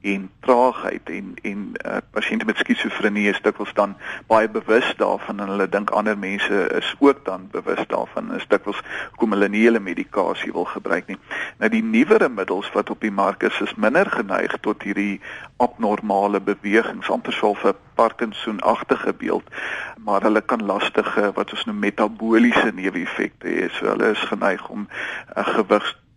en 0.00 0.30
traagheid 0.40 1.10
en 1.10 1.34
en 1.42 1.72
uh, 1.86 1.96
pasiënte 2.10 2.44
met 2.44 2.58
skizofrenie 2.58 3.28
is 3.30 3.40
dikwels 3.42 3.72
dan 3.74 3.96
baie 4.30 4.48
bewus 4.48 4.94
daarvan 4.96 5.40
en 5.40 5.48
hulle 5.54 5.68
dink 5.68 5.90
ander 5.90 6.18
mense 6.18 6.60
is 6.78 6.94
ook 6.98 7.24
dan 7.24 7.48
bewus 7.50 7.82
daarvan 7.86 8.34
is 8.34 8.46
dikwels 8.48 8.82
hoekom 9.10 9.34
hulle 9.34 9.48
nie 9.48 9.64
hulle 9.64 9.80
medikasie 9.80 10.52
wil 10.52 10.68
gebruik 10.70 11.06
nie. 11.10 11.18
Nou 11.58 11.70
die 11.70 11.82
nuwere 11.82 12.28
middels 12.28 12.70
wat 12.72 12.90
op 12.90 13.00
die 13.00 13.10
mark 13.10 13.42
is 13.42 13.60
is 13.60 13.74
minder 13.74 14.10
geneig 14.10 14.56
tot 14.60 14.82
hierdie 14.82 15.20
abnormale 15.56 16.40
bewegings, 16.40 17.10
amper 17.10 17.32
so 17.32 17.56
'n 17.64 17.74
Parkinson-agtige 17.94 19.12
beeld, 19.12 19.44
maar 20.04 20.22
hulle 20.22 20.40
kan 20.40 20.64
lastige 20.64 21.32
wat 21.34 21.52
ons 21.52 21.64
noem 21.64 21.78
metabooliese 21.78 22.72
neeweffekte 22.74 23.48
hê. 23.48 23.70
So 23.70 23.86
hulle 23.86 24.10
is 24.10 24.28
geneig 24.28 24.68
om 24.68 24.88
uh, 25.36 25.46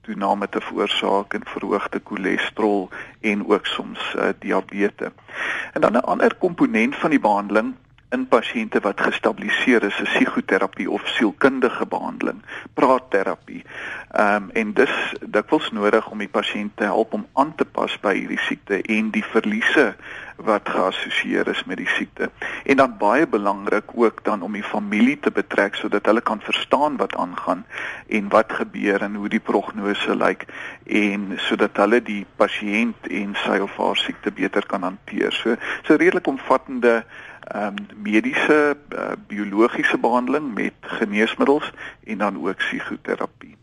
gewigstoename 0.10 0.50
te 0.50 0.62
veroorsaak 0.62 1.34
en 1.34 1.42
verhoogde 1.46 2.02
cholesterol 2.04 2.90
en 3.22 3.48
ook 3.48 3.66
soms 3.66 4.16
uh, 4.16 4.30
diabetes. 4.40 5.12
En 5.74 5.82
dan 5.82 5.94
'n 5.94 6.06
ander 6.06 6.36
komponent 6.36 6.96
van 6.96 7.10
die 7.10 7.20
behandeling 7.20 7.76
in 8.10 8.26
pasiënte 8.28 8.80
wat 8.82 9.02
gestabiliseer 9.06 9.84
is, 9.86 10.00
is 10.02 10.10
psigoterapie 10.10 10.88
of 10.90 11.06
sielkundige 11.14 11.86
behandeling, 11.86 12.42
praatterapie. 12.74 13.62
Ehm 14.10 14.50
um, 14.50 14.50
en 14.58 14.74
dis 14.74 14.96
dikwels 15.22 15.70
nodig 15.72 16.08
om 16.10 16.24
die 16.24 16.32
pasiënt 16.32 16.74
te 16.82 16.90
help 16.90 17.14
om 17.14 17.28
aan 17.34 17.54
te 17.56 17.66
pas 17.66 17.94
by 18.02 18.16
hierdie 18.18 18.42
siekte 18.48 18.82
en 18.82 19.12
die 19.14 19.24
verliese 19.24 19.94
wat 20.42 20.70
geassosieer 20.72 21.48
is 21.52 21.62
met 21.70 21.78
die 21.78 21.90
siekte. 21.98 22.32
En 22.64 22.82
dan 22.82 22.98
baie 22.98 23.28
belangrik 23.28 23.92
ook 23.94 24.24
dan 24.24 24.42
om 24.42 24.58
die 24.58 24.64
familie 24.64 25.20
te 25.20 25.32
betrek 25.32 25.76
sodat 25.76 26.06
hulle 26.10 26.22
kan 26.22 26.42
verstaan 26.42 26.98
wat 26.98 27.16
aangaan 27.16 27.66
en 28.08 28.30
wat 28.34 28.54
gebeur 28.62 29.04
en 29.06 29.16
hoe 29.16 29.30
die 29.30 29.44
prognose 29.44 30.16
lyk 30.16 30.48
en 30.86 31.34
sodat 31.46 31.78
hulle 31.78 32.02
die 32.02 32.26
pasiënt 32.42 33.12
en 33.22 33.36
sy 33.46 33.60
of 33.62 33.78
haar 33.78 34.00
siekte 34.00 34.32
beter 34.32 34.66
kan 34.66 34.88
hanteer. 34.88 35.36
So 35.36 35.60
so 35.84 35.94
redelik 35.96 36.28
omvattende 36.28 37.04
ehm 37.48 37.80
um, 37.80 38.02
mediese 38.04 38.78
uh, 38.94 39.12
biologiese 39.28 39.98
behandeling 39.98 40.54
met 40.54 40.74
geneesmiddels 41.00 41.72
en 42.04 42.18
dan 42.18 42.38
ook 42.38 42.56
psigoterapie. 42.56 43.56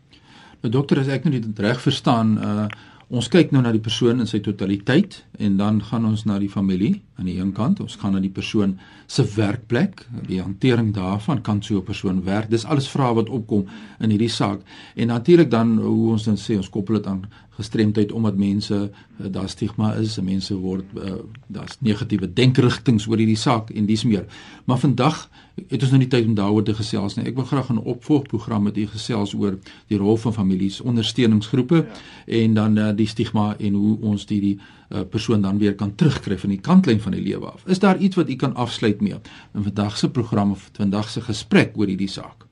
Nou 0.61 0.73
dokter, 0.73 0.99
as 0.99 1.07
ek 1.07 1.23
nou 1.23 1.39
dit 1.39 1.59
reg 1.59 1.81
verstaan, 1.81 2.37
uh 2.37 2.67
ons 3.07 3.29
kyk 3.31 3.53
nou 3.55 3.61
na 3.63 3.71
die 3.71 3.79
persoon 3.79 4.19
in 4.19 4.27
sy 4.27 4.41
totaliteit 4.43 5.21
en 5.39 5.53
dan 5.55 5.77
gaan 5.79 6.03
ons 6.09 6.25
na 6.27 6.35
die 6.43 6.49
familie 6.51 6.97
aan 7.15 7.29
die 7.29 7.37
een 7.37 7.53
kant, 7.55 7.79
ons 7.79 7.95
gaan 8.01 8.17
na 8.17 8.19
die 8.19 8.33
persoon 8.35 8.73
se 9.07 9.23
werkplek, 9.37 10.03
die 10.27 10.41
hantering 10.41 10.89
daarvan 10.95 11.39
kan 11.41 11.61
so 11.63 11.77
'n 11.79 11.87
persoon 11.87 12.23
werk. 12.25 12.49
Dis 12.49 12.65
alles 12.65 12.89
vrae 12.89 13.13
wat 13.15 13.29
opkom 13.29 13.65
in 13.99 14.09
hierdie 14.09 14.29
saak. 14.29 14.59
En 14.95 15.07
natuurlik 15.07 15.49
dan 15.49 15.77
hoe 15.77 16.11
ons 16.11 16.25
dan 16.25 16.35
sê 16.35 16.57
ons 16.57 16.69
koppel 16.69 16.95
dit 16.95 17.07
aan 17.07 17.23
gestremdheid 17.57 18.11
omdat 18.11 18.37
mense 18.37 18.77
uh, 18.77 19.27
daar 19.31 19.49
stigma 19.49 19.93
is, 19.97 20.19
mense 20.21 20.55
word 20.55 20.85
uh, 20.95 21.17
daar's 21.47 21.77
negatiewe 21.79 22.29
denkerigtinge 22.33 23.05
oor 23.07 23.17
hierdie 23.17 23.39
saak 23.39 23.71
en 23.73 23.89
dis 23.89 24.03
meer. 24.05 24.25
Maar 24.65 24.79
vandag 24.79 25.27
het 25.57 25.81
ons 25.81 25.91
nou 25.93 25.99
nie 26.03 26.09
tyd 26.11 26.27
om 26.29 26.35
daaroor 26.37 26.63
te 26.63 26.75
gesels 26.77 27.17
nie. 27.17 27.25
Ek 27.25 27.35
wil 27.35 27.47
graag 27.49 27.71
'n 27.73 27.81
opvolgprogram 27.81 28.63
met 28.69 28.77
u 28.77 28.87
gesels 28.87 29.33
oor 29.33 29.57
die 29.87 29.97
rol 29.97 30.17
van 30.17 30.33
families, 30.33 30.81
ondersteuningsgroepe 30.81 31.75
ja. 31.75 32.01
en 32.25 32.53
dan 32.53 32.77
uh, 32.77 32.89
die 32.95 33.07
stigma 33.07 33.55
en 33.57 33.73
hoe 33.73 33.97
ons 34.01 34.25
die 34.25 34.41
die 34.41 34.57
uh, 34.57 35.01
persoon 35.09 35.41
dan 35.41 35.57
weer 35.57 35.75
kan 35.75 35.95
terugkry 35.95 36.37
van 36.37 36.49
die 36.49 36.61
kantlyn 36.61 37.01
van 37.01 37.11
die 37.11 37.21
lewe 37.21 37.45
af. 37.45 37.63
Is 37.65 37.79
daar 37.79 37.97
iets 37.97 38.15
wat 38.15 38.29
u 38.29 38.35
kan 38.35 38.55
afsluit 38.55 39.01
mee 39.01 39.17
in 39.53 39.63
vandag 39.63 39.97
se 39.97 40.09
program 40.09 40.51
of 40.51 40.69
vandag 40.73 41.09
se 41.09 41.21
gesprek 41.21 41.77
oor 41.77 41.87
hierdie 41.87 42.09
saak? 42.09 42.46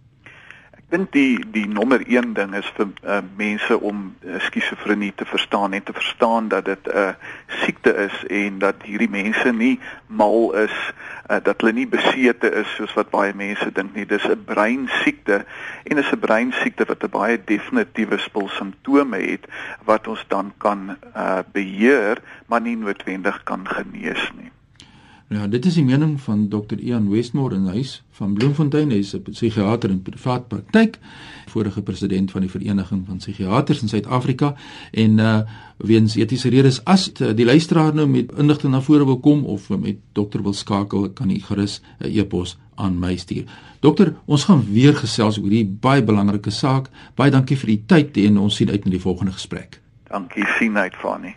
Dink 0.95 1.11
die 1.11 1.39
die 1.51 1.67
nommer 1.67 1.99
1 2.07 2.33
ding 2.37 2.53
is 2.55 2.67
vir 2.77 2.87
uh, 3.03 3.19
mense 3.39 3.75
om 3.89 4.05
uh, 4.23 4.39
skizofrenie 4.47 5.11
te 5.19 5.27
verstaan 5.27 5.75
en 5.75 5.83
te 5.83 5.95
verstaan 5.95 6.47
dat 6.53 6.65
dit 6.65 6.87
'n 6.87 6.97
uh, 6.97 7.13
siekte 7.63 7.91
is 8.07 8.15
en 8.29 8.59
dat 8.59 8.87
hierdie 8.87 9.11
mense 9.11 9.51
nie 9.51 9.79
mal 10.07 10.55
is 10.63 10.77
uh, 11.29 11.41
dat 11.43 11.61
hulle 11.61 11.73
nie 11.73 11.87
besete 11.87 12.51
is 12.61 12.75
soos 12.77 12.95
wat 12.95 13.11
baie 13.11 13.33
mense 13.35 13.71
dink 13.71 13.95
nie. 13.95 14.05
Dis 14.05 14.27
'n 14.27 14.43
breinsiekte 14.45 15.43
en 15.83 15.97
is 15.97 16.11
'n 16.11 16.19
breinsiekte 16.19 16.87
wat 16.87 17.03
'n 17.03 17.11
baie 17.11 17.37
definitiewe 17.43 18.17
spul 18.17 18.49
simptome 18.49 19.19
het 19.19 19.47
wat 19.83 20.07
ons 20.07 20.23
dan 20.27 20.53
kan 20.57 20.97
uh, 21.15 21.39
beheer 21.51 22.21
maar 22.47 22.61
nie 22.61 22.77
noodwendig 22.77 23.43
kan 23.43 23.67
genees 23.67 24.31
nie 24.39 24.54
Ja, 25.27 25.47
dit 25.47 25.65
is 25.65 25.73
die 25.73 25.83
mening 25.83 26.19
van 26.21 26.47
Dr. 26.53 26.77
Ian 26.77 27.09
Westmore 27.09 27.55
in 27.55 27.65
huis 27.73 28.03
van 28.19 28.33
Bloemfontein, 28.37 28.91
hy 28.93 28.99
is 29.01 29.15
'n 29.15 29.23
psigiater 29.25 29.89
in 29.89 30.01
privaat 30.01 30.47
praktyk, 30.47 30.99
vorige 31.49 31.81
president 31.81 32.31
van 32.31 32.41
die 32.41 32.49
Vereniging 32.49 33.05
van 33.07 33.17
Psigiaters 33.17 33.81
in 33.81 33.87
Suid-Afrika 33.87 34.55
en 34.91 35.17
uh 35.19 35.41
weens 35.77 36.15
etiese 36.15 36.49
redes 36.49 36.85
as 36.85 37.11
die 37.13 37.45
luisteraar 37.45 37.93
nou 37.93 38.07
met 38.07 38.31
inligting 38.37 38.71
na 38.71 38.81
vore 38.81 39.05
wil 39.05 39.19
kom 39.19 39.43
of 39.45 39.69
met 39.69 39.97
dokter 40.13 40.43
wil 40.43 40.53
skakel, 40.53 41.09
kan 41.09 41.29
hy 41.29 41.39
gerus 41.39 41.81
'n 41.99 42.19
e-pos 42.19 42.57
aan 42.75 42.99
my 42.99 43.15
stuur. 43.15 43.43
Dokter, 43.79 44.15
ons 44.25 44.43
gaan 44.43 44.63
weer 44.71 44.95
gesels 44.95 45.37
oor 45.37 45.49
hierdie 45.49 45.77
baie 45.81 46.03
belangrike 46.03 46.51
saak. 46.51 46.89
Baie 47.15 47.31
dankie 47.31 47.57
vir 47.57 47.67
die 47.67 47.83
tyd 47.85 48.17
en 48.17 48.37
ons 48.37 48.55
sien 48.55 48.69
uit 48.69 48.85
na 48.85 48.91
die 48.91 48.99
volgende 48.99 49.31
gesprek. 49.31 49.81
Dankie, 50.09 50.45
sien 50.59 50.77
uit 50.77 50.95
van 51.01 51.21
nie. 51.21 51.35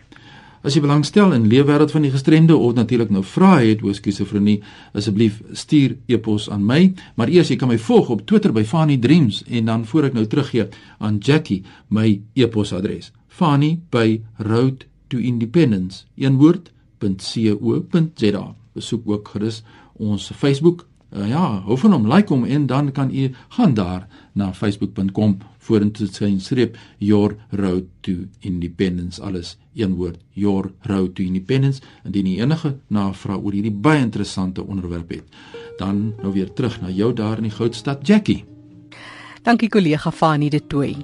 As 0.59 0.75
jy 0.75 0.81
belangstel 0.83 1.31
in 1.31 1.47
leefwêreld 1.47 1.93
van 1.95 2.03
die 2.03 2.11
gestremde 2.11 2.55
of 2.57 2.73
natuurlik 2.75 3.11
nou 3.15 3.21
vrae 3.23 3.69
het 3.69 3.83
oor 3.85 3.95
skizofrenie, 3.95 4.57
asseblief 4.91 5.37
stuur 5.55 5.95
e-pos 6.11 6.49
aan 6.51 6.65
my, 6.67 6.81
maar 7.15 7.31
eers 7.31 7.53
jy 7.53 7.55
kan 7.61 7.71
my 7.71 7.77
volg 7.79 8.09
op 8.11 8.25
Twitter 8.27 8.51
by 8.51 8.65
Fanny 8.67 8.97
Dreams 8.99 9.43
en 9.47 9.71
dan 9.71 9.85
voor 9.87 10.09
ek 10.09 10.17
nou 10.17 10.25
teruggee 10.27 10.67
aan 10.99 11.21
Jackie 11.23 11.61
my 11.87 12.19
e-posadres. 12.35 13.13
Fanny 13.27 13.77
by 13.89 14.19
Road 14.43 14.83
to 15.07 15.17
Independence. 15.17 16.03
Een 16.19 16.35
woord 16.41 16.73
.co.za. 16.99 18.45
Besoek 18.75 19.07
ook 19.07 19.31
gerus 19.31 19.63
ons 19.95 20.31
Facebook 20.35 20.89
uh, 21.15 21.27
ja, 21.29 21.61
hou 21.65 21.77
van 21.79 21.95
hom, 21.95 22.07
like 22.11 22.33
hom 22.33 22.43
en 22.43 22.67
dan 22.67 22.91
kan 22.91 23.15
u 23.15 23.29
gaan 23.55 23.73
daar 23.73 24.07
na 24.33 24.53
facebook.com 24.53 25.37
vorentoe 25.69 26.07
sien 26.11 26.39
streep 26.41 26.77
your 26.97 27.37
road 27.49 27.85
to 28.05 28.25
independence 28.39 29.21
alles 29.21 29.57
een 29.75 29.95
woord 29.95 30.19
your 30.33 30.71
road 30.81 31.15
to 31.15 31.23
independence 31.23 31.81
indien 32.03 32.25
u 32.25 32.39
enige 32.41 32.75
navraag 32.87 33.43
oor 33.43 33.53
hierdie 33.55 33.71
baie 33.85 34.01
interessante 34.01 34.65
onderwerp 34.65 35.09
het. 35.09 35.23
Dan 35.77 36.13
nou 36.21 36.33
weer 36.33 36.53
terug 36.53 36.81
na 36.81 36.89
jou 36.89 37.13
daar 37.13 37.37
in 37.37 37.47
die 37.47 37.55
goudstad 37.55 38.07
Jackie. 38.07 38.43
Dankie 39.43 39.69
kollega 39.69 40.11
Fani 40.11 40.49
de 40.49 40.67
Tooi 40.67 40.95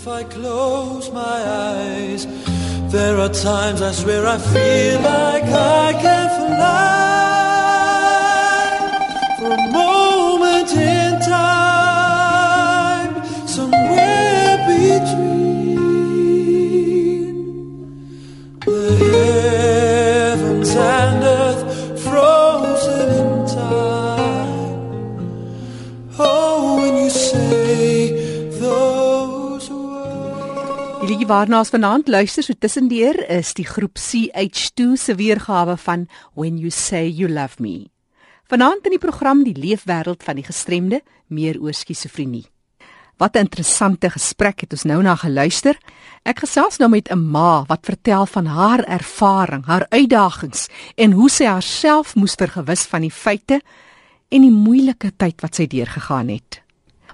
If 0.00 0.06
I 0.06 0.24
close 0.24 1.12
my 1.12 1.44
eyes 1.44 2.26
there 2.90 3.20
are 3.20 3.28
times 3.28 3.82
I 3.82 3.92
swear 3.92 4.26
I 4.26 4.38
feel 4.38 5.00
like 5.02 5.44
I 5.44 5.92
can 6.02 6.28
fly. 6.36 7.10
For 9.38 9.52
a 9.52 9.70
moment 9.70 10.72
in 10.72 11.20
time, 11.20 11.59
waarna 31.30 31.60
ons 31.62 31.70
vanaand 31.70 32.08
luister 32.10 32.42
so 32.42 32.58
tussendeur 32.58 33.14
is 33.30 33.52
die 33.54 33.66
groep 33.66 34.00
CH2 34.02 34.96
se 34.98 35.14
weergawe 35.14 35.76
van 35.78 36.08
When 36.34 36.56
You 36.58 36.72
Say 36.74 37.06
You 37.06 37.28
Love 37.30 37.62
Me. 37.62 37.86
Vanaand 38.50 38.88
in 38.88 38.96
die 38.96 39.02
program 39.02 39.44
die 39.46 39.54
leefwêreld 39.54 40.24
van 40.26 40.40
die 40.40 40.46
gestremde, 40.48 40.98
meer 41.30 41.60
oor 41.62 41.76
skizofrenie. 41.76 42.48
Wat 43.22 43.36
'n 43.36 43.46
interessante 43.46 44.10
gesprek 44.10 44.60
het 44.60 44.72
ons 44.72 44.84
nou 44.84 45.02
na 45.02 45.14
geluister. 45.14 45.78
Ek 46.24 46.38
gesels 46.40 46.78
nou 46.78 46.90
met 46.90 47.08
'n 47.10 47.30
ma 47.30 47.64
wat 47.68 47.86
vertel 47.86 48.26
van 48.26 48.46
haar 48.46 48.82
ervaring, 48.84 49.64
haar 49.66 49.86
uitdagings 49.88 50.68
en 50.96 51.12
hoe 51.12 51.30
sy 51.30 51.44
haarself 51.44 52.16
moes 52.16 52.34
vergewis 52.34 52.86
van 52.86 53.00
die 53.00 53.10
feite 53.10 53.60
en 54.28 54.40
die 54.40 54.50
moeilike 54.50 55.12
tyd 55.16 55.40
wat 55.40 55.54
sy 55.54 55.66
deurgegaan 55.66 56.28
het. 56.28 56.62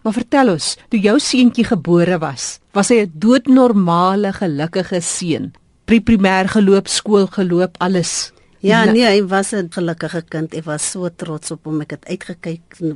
Maar 0.06 0.14
vertel 0.14 0.52
ons, 0.52 0.66
toe 0.86 1.00
jou 1.02 1.16
seentjie 1.18 1.64
gebore 1.66 2.20
was, 2.22 2.60
was 2.70 2.92
hy 2.94 3.00
'n 3.02 3.12
doodnormale, 3.18 4.30
gelukkige 4.32 5.00
seun. 5.02 5.50
Pre-primêr 5.84 6.46
geloop, 6.46 6.86
skool 6.86 7.26
geloop, 7.26 7.74
alles. 7.82 8.30
Ja, 8.60 8.84
nee, 8.84 9.02
hy 9.02 9.26
was 9.26 9.52
'n 9.52 9.66
gelukkige 9.70 10.22
kind. 10.28 10.54
Ek 10.54 10.64
was 10.64 10.90
so 10.90 11.08
trots 11.08 11.50
op 11.50 11.64
hom. 11.64 11.80
Ek 11.80 11.90
het 11.90 12.04
uitgekyk 12.06 12.94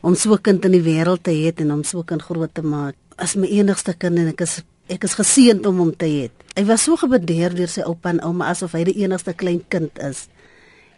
om 0.00 0.14
so 0.14 0.32
'n 0.32 0.40
kind 0.40 0.64
in 0.64 0.72
die 0.72 0.80
wêreld 0.80 1.22
te 1.22 1.30
hê 1.30 1.52
en 1.60 1.70
hom 1.70 1.84
so 1.84 1.98
'n 1.98 2.04
kind 2.04 2.22
groot 2.22 2.54
te 2.54 2.62
maak. 2.62 2.94
As 3.18 3.36
my 3.36 3.46
enigste 3.46 3.92
kind 3.92 4.18
en 4.18 4.28
ek 4.28 4.40
is 4.40 4.62
ek 4.88 5.04
is 5.04 5.14
geseënd 5.14 5.66
om 5.66 5.78
hom 5.78 5.96
te 5.96 6.06
hê. 6.06 6.30
Hy 6.56 6.64
was 6.64 6.84
so 6.84 6.96
gebedeer 6.96 7.54
deur 7.54 7.68
sy 7.68 7.82
oupa 7.82 8.10
en 8.10 8.20
ouma 8.22 8.48
asof 8.48 8.72
hy 8.72 8.84
die 8.84 9.02
enigste 9.02 9.34
klein 9.34 9.64
kind 9.68 9.98
is. 9.98 10.28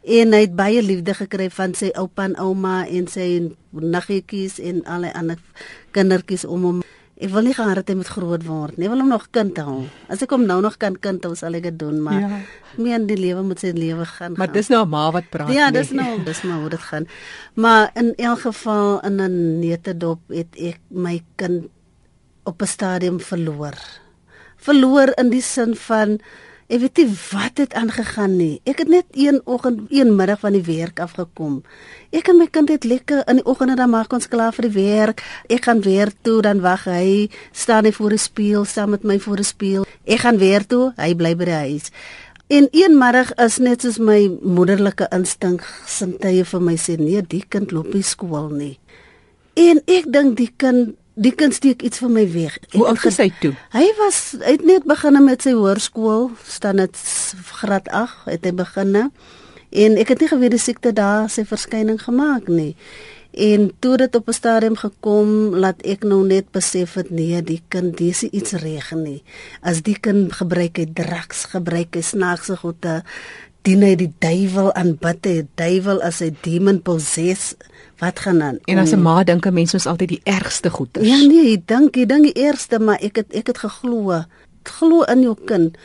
En 0.08 0.32
hy 0.32 0.40
het 0.46 0.54
baie 0.56 0.82
liefde 0.82 1.14
gekry 1.14 1.50
van 1.52 1.74
sy 1.76 1.90
oupa 2.00 2.24
en 2.24 2.36
ouma 2.40 2.86
en 2.86 3.08
sy 3.12 3.26
naggetjies 3.70 4.56
en 4.58 4.80
al 4.88 5.04
die 5.04 5.12
ander 5.12 5.42
kindertjies 5.92 6.46
om 6.48 6.64
hom 6.64 6.78
Ek 7.18 7.32
wil 7.34 7.48
nie 7.48 7.54
gehad 7.56 7.80
het 7.80 7.88
hy 7.90 7.96
moet 7.98 8.10
groot 8.14 8.44
word 8.46 8.76
nie. 8.78 8.86
Ek 8.86 8.92
wil 8.92 9.00
hom 9.02 9.08
nog 9.10 9.24
kind 9.34 9.56
hou. 9.58 9.80
As 10.06 10.20
ek 10.22 10.30
hom 10.30 10.44
nou 10.46 10.60
nog 10.62 10.76
kan 10.78 10.94
kind 11.02 11.24
hou, 11.26 11.32
sal 11.34 11.56
ek 11.58 11.64
dit 11.66 11.78
doen, 11.80 11.96
maar 11.98 12.20
ja. 12.22 12.36
meen 12.78 13.08
die 13.08 13.16
lewe 13.18 13.42
moet 13.42 13.58
sy 13.58 13.72
lewe 13.74 14.06
gaan. 14.06 14.36
Maar 14.38 14.52
gaan. 14.52 14.54
dis 14.54 14.70
nou 14.70 14.84
'n 14.84 14.90
ma 14.92 15.10
wat 15.10 15.26
praat. 15.32 15.50
Ja, 15.50 15.72
dis 15.74 15.90
nou, 15.90 16.22
dis 16.22 16.42
maar 16.46 16.60
hoe 16.62 16.70
dit 16.70 16.84
gaan. 16.90 17.08
Maar 17.54 17.90
in 17.98 18.14
elk 18.14 18.40
geval 18.46 19.00
in 19.02 19.18
'n 19.18 19.58
netedop 19.58 20.20
het 20.30 20.54
ek 20.54 20.78
my 20.88 21.18
kind 21.34 21.66
op 22.44 22.62
'n 22.62 22.66
stadium 22.66 23.18
verloor. 23.20 23.74
Verloor 24.56 25.10
in 25.18 25.30
die 25.30 25.42
sin 25.42 25.74
van 25.74 26.20
Ek 26.68 26.82
weet 26.82 26.98
nie 27.00 27.12
wat 27.30 27.60
het 27.62 27.72
aangegaan 27.80 28.34
nie. 28.36 28.60
Ek 28.68 28.82
het 28.82 28.90
net 28.92 29.06
een 29.16 29.38
oggend, 29.48 29.86
een 29.88 30.10
middag 30.16 30.42
van 30.42 30.52
die 30.52 30.64
werk 30.66 31.00
afgekom. 31.00 31.62
Ek 32.12 32.28
en 32.28 32.36
my 32.36 32.46
kind 32.52 32.68
het 32.68 32.84
lekker 32.84 33.22
in 33.24 33.40
die 33.40 33.44
oggende 33.48 33.78
dan 33.78 33.88
maak 33.88 34.12
ons 34.12 34.28
klaar 34.28 34.52
vir 34.52 34.68
die 34.68 34.74
werk. 34.76 35.22
Ek 35.48 35.64
gaan 35.64 35.80
weer 35.80 36.12
toe, 36.28 36.42
dan 36.44 36.60
wag 36.60 36.84
hy, 36.84 37.30
staan 37.56 37.88
hy 37.88 37.94
voor 37.96 38.12
die 38.12 38.20
spieël 38.20 38.68
saam 38.68 38.92
met 38.92 39.08
my 39.08 39.16
voor 39.16 39.40
die 39.40 39.48
spieël. 39.48 39.88
Ek 40.04 40.20
gaan 40.26 40.36
weer 40.44 40.68
toe, 40.68 40.90
hy 41.00 41.14
bly 41.16 41.32
by 41.40 41.48
die 41.48 41.58
huis. 41.62 41.88
En 42.52 42.68
een 42.76 43.00
middag 43.00 43.32
is 43.40 43.56
net 43.64 43.88
soos 43.88 43.96
my 43.96 44.20
moederlike 44.44 45.08
instink 45.16 45.64
sintuie 45.88 46.44
vir 46.52 46.64
my 46.68 46.76
sê, 46.76 47.00
nee, 47.00 47.24
die 47.24 47.46
kind 47.48 47.72
loop 47.72 47.94
nie 47.96 48.04
skool 48.04 48.52
nie. 48.52 48.74
En 49.56 49.80
ek 49.88 50.12
dink 50.12 50.36
die 50.36 50.52
kind 50.52 50.98
die 51.18 51.34
kind 51.34 51.54
steek 51.54 51.82
iets 51.82 51.98
van 51.98 52.14
my 52.14 52.24
weg. 52.32 52.58
Hoe 52.72 52.86
oud 52.86 53.04
is 53.10 53.18
hy 53.18 53.28
toe? 53.42 53.52
Hy 53.74 53.84
was 53.98 54.20
hy 54.38 54.54
het 54.56 54.64
net 54.66 54.86
begin 54.88 55.18
met 55.24 55.42
sy 55.42 55.54
hoërskool, 55.58 56.30
staan 56.46 56.82
dit 56.82 57.02
graad 57.60 57.90
8, 57.90 58.24
het 58.30 58.46
hy 58.46 58.54
begin. 58.62 58.96
En 59.68 60.00
ek 60.00 60.14
het 60.14 60.22
nie 60.22 60.30
geweet 60.30 60.54
die 60.54 60.62
siekte 60.62 60.94
daar 60.96 61.28
sy 61.32 61.44
verskyning 61.48 62.00
gemaak 62.02 62.48
nie. 62.48 62.74
En 63.38 63.68
toe 63.78 63.96
dit 63.96 64.14
op 64.14 64.28
'n 64.28 64.32
stadium 64.32 64.76
gekom, 64.76 65.54
laat 65.54 65.82
ek 65.82 66.02
nou 66.02 66.26
net 66.26 66.50
besef 66.50 66.94
het 66.94 67.10
nee, 67.10 67.42
die 67.42 67.62
kind 67.68 67.96
dis 67.96 68.22
iets 68.22 68.52
reg 68.52 68.90
nie. 68.90 69.22
As 69.60 69.82
die 69.82 69.98
kind 70.00 70.32
gebruik 70.32 70.76
hy 70.76 70.86
drugs, 70.92 71.44
gebruik 71.44 71.94
hy 71.94 72.00
snaakse 72.00 72.56
goede, 72.56 73.04
dien 73.68 73.84
hy 73.84 73.94
die 74.00 74.12
duiwel 74.22 74.70
aanbid 74.80 75.26
hy 75.28 75.34
die 75.42 75.48
duiwel 75.60 76.00
as 76.06 76.22
'n 76.24 76.36
demon 76.42 76.80
possess 76.80 77.54
wat 78.00 78.24
gaan 78.24 78.42
aan 78.42 78.58
en 78.64 78.78
as 78.80 78.92
'n 78.96 79.02
ma 79.02 79.24
dink 79.24 79.46
'n 79.46 79.54
mens 79.54 79.74
ons 79.74 79.86
altyd 79.86 80.08
die 80.08 80.24
ergste 80.24 80.70
goeders. 80.70 81.06
Ja 81.06 81.18
nee 81.20 81.52
ek 81.52 81.66
dink 81.68 81.96
ek 81.96 82.08
dink 82.08 82.24
die 82.24 82.38
eerste 82.44 82.78
maar 82.78 82.98
ek 83.00 83.16
het 83.16 83.34
ek 83.34 83.46
het 83.52 83.58
geglo 83.58 84.24
glo 84.68 85.02
in 85.02 85.22
jou 85.22 85.36
kind. 85.44 85.76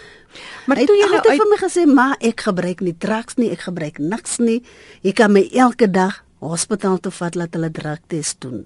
Maar 0.67 0.83
toe 0.85 0.97
jy 0.97 1.07
nou 1.09 1.21
uit... 1.21 1.39
vir 1.39 1.49
my 1.49 1.59
gesê 1.61 1.85
maar 1.87 2.15
ek 2.19 2.45
gebruik 2.47 2.81
nie 2.81 2.95
drugs 2.97 3.37
nie 3.37 3.51
ek 3.51 3.67
gebruik 3.67 3.99
niks 3.99 4.39
nie. 4.39 4.61
Ek 5.03 5.15
kan 5.15 5.31
my 5.31 5.47
elke 5.51 5.89
dag 5.91 6.23
hospitaal 6.43 6.99
toe 6.99 7.11
vat 7.11 7.35
laat 7.35 7.53
hulle 7.55 7.71
drugtest 7.71 8.41
doen. 8.43 8.65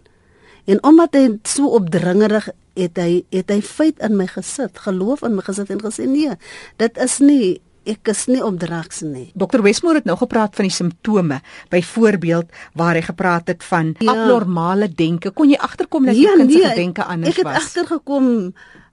En 0.66 0.82
omdat 0.84 1.16
hy 1.16 1.26
so 1.48 1.70
opdringerig 1.78 2.50
het 2.78 2.98
hy 3.02 3.24
het 3.34 3.50
hy 3.50 3.62
feit 3.62 4.02
in 4.06 4.18
my 4.18 4.28
gesit 4.30 4.78
geloof 4.86 5.24
in 5.26 5.38
my 5.38 5.46
gesit 5.46 5.72
en 5.74 5.82
gesê 5.82 6.06
nee 6.10 6.36
dit 6.78 7.00
is 7.02 7.20
nie 7.24 7.62
ek 7.88 8.12
is 8.14 8.26
nie 8.28 8.42
op 8.44 8.60
drugs 8.60 9.02
nie. 9.02 9.32
Dr 9.34 9.62
Westmore 9.66 10.02
het 10.02 10.08
nou 10.10 10.18
gepraat 10.20 10.56
van 10.56 10.68
die 10.68 10.74
simptome, 10.74 11.42
byvoorbeeld 11.70 12.52
waar 12.74 12.96
hy 13.00 13.02
gepraat 13.02 13.48
het 13.48 13.64
van 13.64 13.94
ja. 14.00 14.12
abnormale 14.12 14.90
denke. 14.90 15.32
Kon 15.32 15.50
jy 15.50 15.60
agterkom 15.60 16.06
dat 16.06 16.18
die 16.18 16.28
ja, 16.28 16.36
kind 16.36 16.52
se 16.52 16.64
nee, 16.64 16.76
denke 16.76 17.04
anders 17.04 17.36
was? 17.36 17.40
Ek 17.40 17.48
het 17.48 17.64
agtergekom 17.64 18.28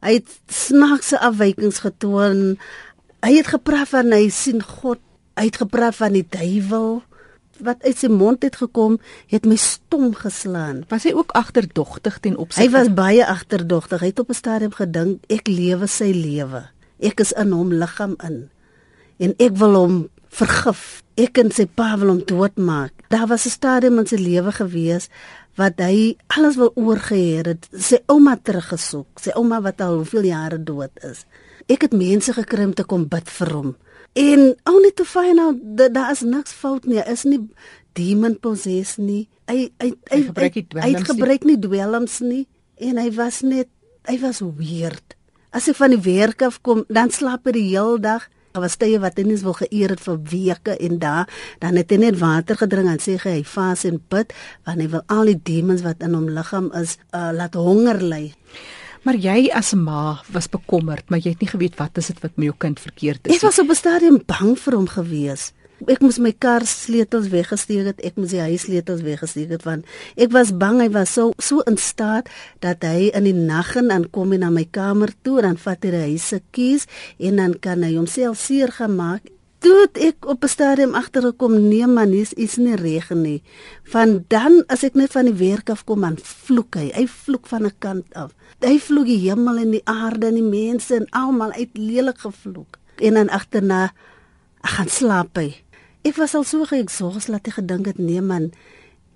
hy 0.04 0.18
het 0.18 0.36
snaakse 0.52 1.18
afwykings 1.24 1.80
getoon. 1.84 2.54
Hy 3.24 3.32
het 3.38 3.50
gepraat 3.54 3.90
van 3.94 4.12
hy 4.12 4.28
sien 4.34 4.62
God, 4.62 5.00
hy 5.38 5.48
het 5.48 5.60
gepraat 5.62 5.96
van 5.98 6.16
die 6.16 6.26
duiwel 6.28 7.02
wat 7.64 7.84
uit 7.86 7.94
sy 7.94 8.08
mond 8.10 8.42
het 8.42 8.56
gekom, 8.58 8.96
het 9.30 9.44
my 9.46 9.54
stom 9.60 10.08
geslaan. 10.18 10.82
Was 10.90 11.04
hy 11.06 11.12
ook 11.14 11.30
agterdogtig 11.38 12.16
ten 12.18 12.34
opsigte? 12.34 12.66
Hy 12.66 12.72
was 12.74 12.90
baie 12.90 13.22
agterdogtig. 13.22 14.02
Hy 14.02 14.10
het 14.10 14.18
op 14.18 14.34
'n 14.34 14.34
stadium 14.34 14.74
gedink 14.74 15.22
ek 15.30 15.46
lewe 15.48 15.86
sy 15.86 16.10
lewe. 16.10 16.66
Ek 16.98 17.20
is 17.20 17.32
in 17.32 17.52
hom 17.52 17.72
liggaam 17.72 18.16
in 18.26 18.50
en 19.18 19.34
ek 19.38 19.56
wil 19.60 19.78
hom 19.78 19.96
vergif. 20.34 21.02
Ek 21.14 21.38
en 21.38 21.52
sy 21.54 21.66
pa 21.70 21.94
wil 22.00 22.10
hom 22.10 22.22
doodmaak. 22.26 22.92
Daar 23.12 23.28
was 23.30 23.46
'n 23.46 23.54
stadium 23.54 23.98
in 23.98 24.06
sy 24.06 24.16
lewe 24.16 24.52
gewees 24.52 25.08
wat 25.56 25.78
hy 25.78 26.16
alles 26.26 26.56
wil 26.56 26.72
oorgeheer 26.74 27.46
het. 27.46 27.68
Sy 27.70 27.98
ouma 28.06 28.36
teruggesoek, 28.36 29.18
sy 29.20 29.30
ouma 29.38 29.60
wat 29.62 29.80
al 29.80 29.96
hoeveel 30.02 30.24
jare 30.24 30.58
dood 30.58 30.90
is. 31.02 31.24
Ek 31.68 31.82
het 31.82 31.92
mense 31.92 32.32
gekry 32.32 32.64
om 32.64 32.74
te 32.74 32.84
kom 32.84 33.08
bid 33.08 33.28
vir 33.30 33.52
hom. 33.52 33.76
En 34.14 34.54
only 34.64 34.90
to 34.94 35.04
find 35.04 35.38
out 35.38 35.56
that 35.76 35.94
daar 35.94 36.10
is 36.10 36.20
niks 36.20 36.52
fout 36.52 36.84
nie. 36.86 37.02
Is 37.06 37.24
nie 37.24 37.40
demon 37.92 38.38
possessed 38.38 38.98
nie. 38.98 39.28
Hy 39.46 39.70
hy 39.78 39.90
hy, 39.90 39.92
hy 40.10 40.22
gebruik 40.28 40.54
nie 40.54 40.66
dwelms 40.68 40.86
nie. 40.86 40.98
Hy 40.98 41.04
gebruik 41.04 41.44
nie 41.44 41.58
dwelms 41.58 42.20
nie 42.20 42.46
en 42.76 42.98
hy 42.98 43.10
was 43.14 43.42
net 43.46 43.68
hy 44.08 44.18
was 44.20 44.40
weird. 44.42 45.16
As 45.54 45.68
ek 45.70 45.78
van 45.78 45.94
die 45.94 46.02
werk 46.02 46.42
af 46.42 46.58
kom, 46.66 46.82
dan 46.90 47.12
slaap 47.14 47.46
hy 47.46 47.54
die 47.54 47.68
hele 47.70 48.00
dag 48.02 48.26
Daar 48.54 48.62
was 48.62 48.76
tye 48.78 49.00
wat 49.02 49.16
hy 49.18 49.24
nie 49.26 49.36
wil 49.42 49.56
geëer 49.58 49.96
het 49.96 50.02
vir 50.04 50.18
weke 50.30 50.74
en 50.86 51.00
daar 51.02 51.30
dan 51.58 51.74
het 51.74 51.90
hy 51.90 51.96
net 51.98 52.20
water 52.20 52.54
gedrink 52.60 52.92
en 52.92 53.00
sê 53.02 53.16
hy 53.24 53.40
vas 53.50 53.82
en 53.88 53.96
bid 54.14 54.30
want 54.62 54.78
hy 54.78 54.86
wil 54.92 55.02
al 55.10 55.30
die 55.32 55.40
demons 55.50 55.82
wat 55.82 56.04
in 56.06 56.14
hom 56.14 56.28
liggaam 56.36 56.68
is 56.78 56.94
uh, 57.10 57.32
laat 57.34 57.58
honger 57.58 57.98
ly. 57.98 58.28
Maar 59.02 59.18
jy 59.18 59.50
as 59.50 59.74
'n 59.74 59.82
ma 59.82 60.22
was 60.30 60.46
bekommerd, 60.46 61.10
maar 61.10 61.18
jy 61.18 61.34
het 61.34 61.42
nie 61.42 61.50
geweet 61.50 61.74
wat 61.82 61.98
is 61.98 62.14
dit 62.14 62.22
wat 62.22 62.36
met 62.36 62.46
jou 62.46 62.54
kind 62.56 62.78
verkeerd 62.78 63.26
is. 63.26 63.34
Ek 63.34 63.42
was 63.42 63.58
op 63.58 63.74
'n 63.74 63.74
stadium 63.74 64.22
bang 64.22 64.54
vir 64.54 64.74
hom 64.78 64.86
gewees 64.86 65.50
ek 65.88 66.00
moes 66.00 66.18
my 66.18 66.32
kar 66.32 66.64
sleutels 66.66 67.28
weggesteek 67.32 67.86
het, 67.86 68.00
ek 68.04 68.16
moes 68.16 68.30
die 68.30 68.40
huis 68.40 68.66
sleutels 68.66 69.02
weggesteek 69.02 69.50
het 69.50 69.64
want 69.64 69.84
ek 70.16 70.32
was 70.32 70.52
bang 70.52 70.80
hy 70.80 70.88
was 70.94 71.14
so 71.14 71.32
so 71.38 71.60
in 71.70 71.76
staat 71.76 72.30
dat 72.64 72.84
hy 72.86 73.10
in 73.14 73.24
die 73.28 73.36
nag 73.36 73.74
en 73.76 73.88
dan 73.92 74.08
kom 74.10 74.32
hy 74.32 74.40
na 74.40 74.50
my 74.50 74.64
kamer 74.64 75.12
toe 75.22 75.40
en 75.40 75.52
dan 75.52 75.60
vat 75.60 75.84
hy 75.84 75.92
die 75.94 76.04
huis 76.10 76.28
se 76.32 76.40
keys 76.54 76.88
en 77.18 77.40
dan 77.42 77.54
kan 77.60 77.84
hy 77.84 77.94
homself 77.96 78.40
seer 78.40 78.72
gemaak. 78.74 79.30
Toe 79.64 79.88
ek 79.96 80.26
op 80.28 80.44
'n 80.44 80.48
stadium 80.48 80.94
agtergekom, 80.94 81.68
nee 81.68 81.86
man, 81.86 82.10
dis 82.10 82.32
is 82.34 82.56
nie 82.56 82.76
reg 82.76 83.08
nie. 83.10 83.42
Van 83.84 84.24
dan 84.28 84.64
as 84.68 84.84
ek 84.84 84.94
net 84.94 85.12
van 85.12 85.24
die 85.24 85.38
werk 85.48 85.70
af 85.70 85.84
kom, 85.84 86.00
dan 86.00 86.18
vloek 86.20 86.76
hy. 86.76 86.90
Hy 86.92 87.06
vloek 87.06 87.46
van 87.46 87.64
'n 87.64 87.72
kant 87.78 88.14
af. 88.14 88.34
Hy 88.60 88.78
vloek 88.78 89.06
die 89.06 89.30
hemel 89.30 89.56
en 89.56 89.70
die 89.70 89.84
aarde 89.84 90.26
en 90.26 90.34
die 90.34 90.42
mense 90.42 90.94
en 90.94 91.06
almal 91.10 91.52
uit 91.52 91.70
lelik 91.72 92.18
gevloek. 92.18 92.76
En 93.00 93.14
dan 93.14 93.28
agterna 93.28 93.92
ek 94.60 94.70
gaan 94.70 94.88
slaap 94.88 95.36
hy. 95.36 95.63
Ek 96.04 96.18
was 96.20 96.34
al 96.36 96.44
so 96.44 96.66
geëksos 96.68 97.30
laat 97.32 97.46
ek 97.48 97.54
gedink 97.56 97.86
het 97.88 97.98
nee 97.98 98.20
man, 98.20 98.50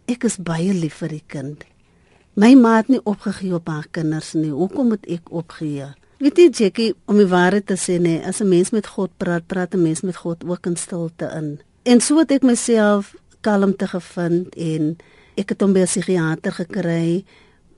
ek 0.08 0.22
is 0.24 0.38
baie 0.40 0.72
lief 0.72 1.02
vir 1.02 1.12
die 1.12 1.24
kind. 1.28 1.66
My 2.32 2.54
ma 2.56 2.78
het 2.78 2.88
nie 2.88 3.00
opgegee 3.04 3.52
op 3.58 3.68
haar 3.68 3.90
kinders 3.92 4.30
nie. 4.38 4.54
Hoekom 4.56 4.94
moet 4.94 5.04
ek 5.04 5.28
opgee? 5.28 5.90
Weet 6.22 6.40
jy 6.40 6.46
Jackie, 6.48 6.88
om 7.04 7.20
die 7.20 7.28
waarheid 7.28 7.66
te 7.68 7.76
sê 7.76 7.98
nee, 8.00 8.22
as 8.24 8.40
'n 8.40 8.48
mens 8.48 8.70
met 8.72 8.86
God 8.86 9.10
praat, 9.18 9.44
praat 9.46 9.74
'n 9.74 9.82
mens 9.82 10.00
met 10.00 10.16
God 10.16 10.44
ook 10.48 10.66
in 10.66 10.76
stilte 10.76 11.28
in. 11.36 11.60
En 11.82 12.00
so 12.00 12.18
het 12.18 12.32
ek 12.32 12.42
myself 12.42 13.14
kalmte 13.42 13.86
gevind 13.86 14.54
en 14.56 14.96
ek 15.36 15.48
het 15.48 15.60
hom 15.60 15.72
by 15.72 15.80
'n 15.80 15.92
psigiater 15.92 16.52
gekry. 16.52 17.24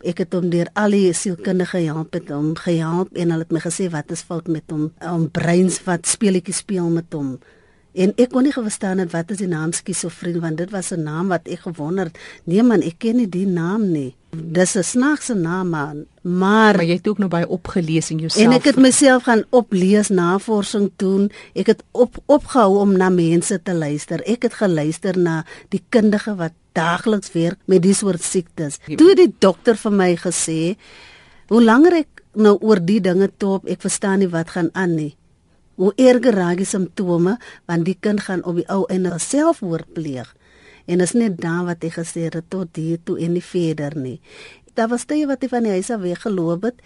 Ek 0.04 0.18
het 0.18 0.32
hom 0.32 0.50
deur 0.50 0.68
al 0.74 0.90
die 0.90 1.12
sielkundige 1.12 1.78
help 1.78 2.12
het 2.12 2.28
hom 2.28 2.54
gehelp 2.54 3.16
en 3.16 3.30
hulle 3.30 3.42
het 3.42 3.52
my 3.52 3.60
gesê 3.60 3.90
wat 3.90 4.10
is 4.10 4.22
fout 4.22 4.46
met 4.48 4.70
hom? 4.70 4.92
Hom 4.98 5.30
breins 5.30 5.82
wat 5.84 6.06
speletjies 6.06 6.56
speel 6.56 6.88
met 6.88 7.12
hom. 7.12 7.38
En 7.92 8.12
ek 8.16 8.30
kon 8.30 8.46
nie 8.46 8.52
verstaan 8.54 8.98
het 9.02 9.10
wat 9.10 9.30
is 9.30 9.40
die 9.42 9.50
naam 9.50 9.72
skizofrenie 9.72 10.40
want 10.40 10.56
dit 10.58 10.70
was 10.70 10.92
'n 10.92 11.02
naam 11.02 11.28
wat 11.28 11.48
ek 11.48 11.60
gewonder 11.66 12.04
het. 12.04 12.18
Nee 12.44 12.62
man, 12.62 12.82
ek 12.82 12.98
ken 12.98 13.16
nie 13.16 13.28
die 13.28 13.46
naam 13.46 13.90
nie. 13.92 14.14
Dis 14.30 14.76
'n 14.76 14.82
snaakse 14.82 15.34
naam 15.34 15.68
man. 15.68 16.06
Maar 16.22 16.76
Maar 16.76 16.84
jy 16.84 16.94
het 16.94 17.08
ook 17.08 17.18
nou 17.18 17.28
baie 17.28 17.48
opgelees 17.48 18.10
en 18.10 18.18
jouself 18.18 18.46
en 18.46 18.52
ek 18.52 18.64
het 18.64 18.76
myself 18.76 19.22
gaan 19.22 19.44
oplees, 19.50 20.08
navorsing 20.08 20.90
doen. 20.96 21.30
Ek 21.54 21.66
het 21.66 21.82
op 21.90 22.16
opgehou 22.26 22.78
om 22.78 22.96
na 22.96 23.08
mense 23.08 23.62
te 23.62 23.74
luister. 23.74 24.22
Ek 24.24 24.42
het 24.42 24.54
geluister 24.54 25.18
na 25.18 25.44
die 25.68 25.82
kundige 25.88 26.34
wat 26.34 26.52
daagliks 26.72 27.32
werk 27.32 27.58
met 27.64 27.82
die 27.82 27.94
soort 27.94 28.22
siektes. 28.22 28.78
Toe 28.96 29.14
die 29.14 29.34
dokter 29.38 29.76
vir 29.76 29.92
my 29.92 30.16
gesê, 30.16 30.76
hoe 31.48 31.62
langer 31.62 31.92
ek 31.92 32.22
nou 32.34 32.56
oor 32.60 32.78
die 32.84 33.00
dinge 33.00 33.30
top, 33.36 33.66
ek 33.66 33.80
verstaan 33.80 34.18
nie 34.22 34.30
wat 34.30 34.50
gaan 34.54 34.70
aan 34.72 34.94
nie. 34.94 35.14
Hoe 35.80 35.94
erger 35.96 36.36
raak 36.36 36.60
die 36.60 36.68
simptome, 36.68 37.38
want 37.70 37.86
die 37.88 37.96
kind 37.96 38.20
gaan 38.26 38.44
op 38.44 38.58
die 38.60 38.66
ou 38.68 38.82
einde 38.92 39.16
selfmoord 39.16 39.94
pleeg. 39.96 40.28
En 40.84 41.00
is 41.00 41.14
net 41.16 41.38
dan 41.40 41.64
wat 41.68 41.80
hy 41.84 41.92
gesê 41.94 42.26
het 42.28 42.36
tot 42.52 42.76
hier 42.76 43.00
toe 43.04 43.16
en 43.24 43.32
nie 43.36 43.44
verder 43.44 43.96
nie. 43.96 44.18
Daar 44.76 44.90
was 44.92 45.06
tye 45.08 45.24
wat 45.30 45.40
hy 45.40 45.48
van 45.48 45.64
die 45.64 45.72
huis 45.78 45.90
af 45.90 46.04
weggeloop 46.04 46.68
het 46.68 46.84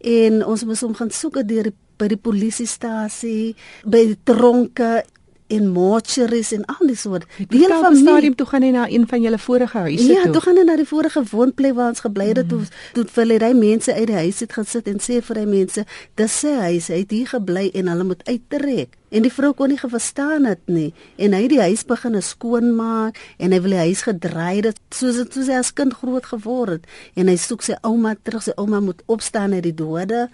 en 0.00 0.40
ons 0.48 0.64
moes 0.64 0.80
hom 0.80 0.94
gaan 0.96 1.12
soek 1.12 1.42
deur 1.44 1.68
by 2.00 2.08
die 2.08 2.20
polisiestasie, 2.20 3.52
by 3.84 4.06
die 4.08 4.18
tronke 4.24 5.02
en 5.50 5.68
mortuaries 5.74 6.52
en 6.56 6.64
al 6.70 6.86
die 6.92 6.96
soort. 6.96 7.26
Die 7.50 7.60
hele 7.64 7.80
stadium 7.98 8.34
toe 8.38 8.46
gaan 8.46 8.62
hy 8.66 8.70
na 8.74 8.86
een 8.90 9.06
van 9.10 9.22
julle 9.24 9.38
vorige 9.38 9.78
huise 9.86 10.06
Ja, 10.12 10.22
toe. 10.22 10.32
toe 10.36 10.42
gaan 10.46 10.56
hy 10.60 10.64
na 10.68 10.76
die 10.80 10.86
vorige 10.88 11.22
woonplek 11.30 11.74
waar 11.74 11.88
ons 11.94 12.00
gebly 12.04 12.28
het. 12.32 12.42
Toe 12.48 12.62
toe 12.94 13.04
vir 13.04 13.24
hulle 13.24 13.38
hy 13.44 13.52
mense 13.58 13.94
uit 13.94 14.06
die 14.12 14.18
huis 14.20 14.40
het 14.44 14.52
gaan 14.52 14.66
sit 14.70 14.88
en 14.88 14.98
sê 15.02 15.20
vir 15.26 15.42
hy 15.42 15.46
mense, 15.50 15.84
dis 16.20 16.38
sy 16.40 16.54
huis, 16.66 16.88
hy 16.88 17.02
het 17.02 17.10
hier 17.10 17.26
gebly 17.34 17.70
en 17.74 17.90
hulle 17.92 18.04
moet 18.04 18.22
uittrek. 18.28 18.96
En 19.10 19.24
die 19.26 19.32
vrou 19.34 19.50
kon 19.58 19.68
nie 19.72 19.78
verstaan 19.80 20.44
dit 20.46 20.60
nie 20.70 20.90
en 21.18 21.32
hy 21.34 21.40
het 21.42 21.50
die 21.50 21.60
huis 21.60 21.82
begin 21.84 22.14
skoonmaak 22.22 23.18
en 23.38 23.52
hy 23.52 23.58
wil 23.64 23.74
die 23.74 23.84
huis 23.88 24.02
gedraai 24.06 24.60
het 24.68 24.78
soos 24.94 25.16
dit 25.18 25.34
soos 25.34 25.48
hy 25.50 25.58
as 25.58 25.72
kind 25.74 25.94
groot 25.98 26.24
geword 26.30 26.70
het 26.78 26.86
en 27.18 27.26
hy 27.28 27.34
soek 27.36 27.62
sy 27.66 27.74
ouma 27.82 28.14
terug, 28.22 28.42
sy 28.46 28.54
ouma 28.56 28.80
moet 28.80 29.02
opstaan 29.10 29.52
uit 29.58 29.64
die 29.66 29.74
dode. 29.74 30.28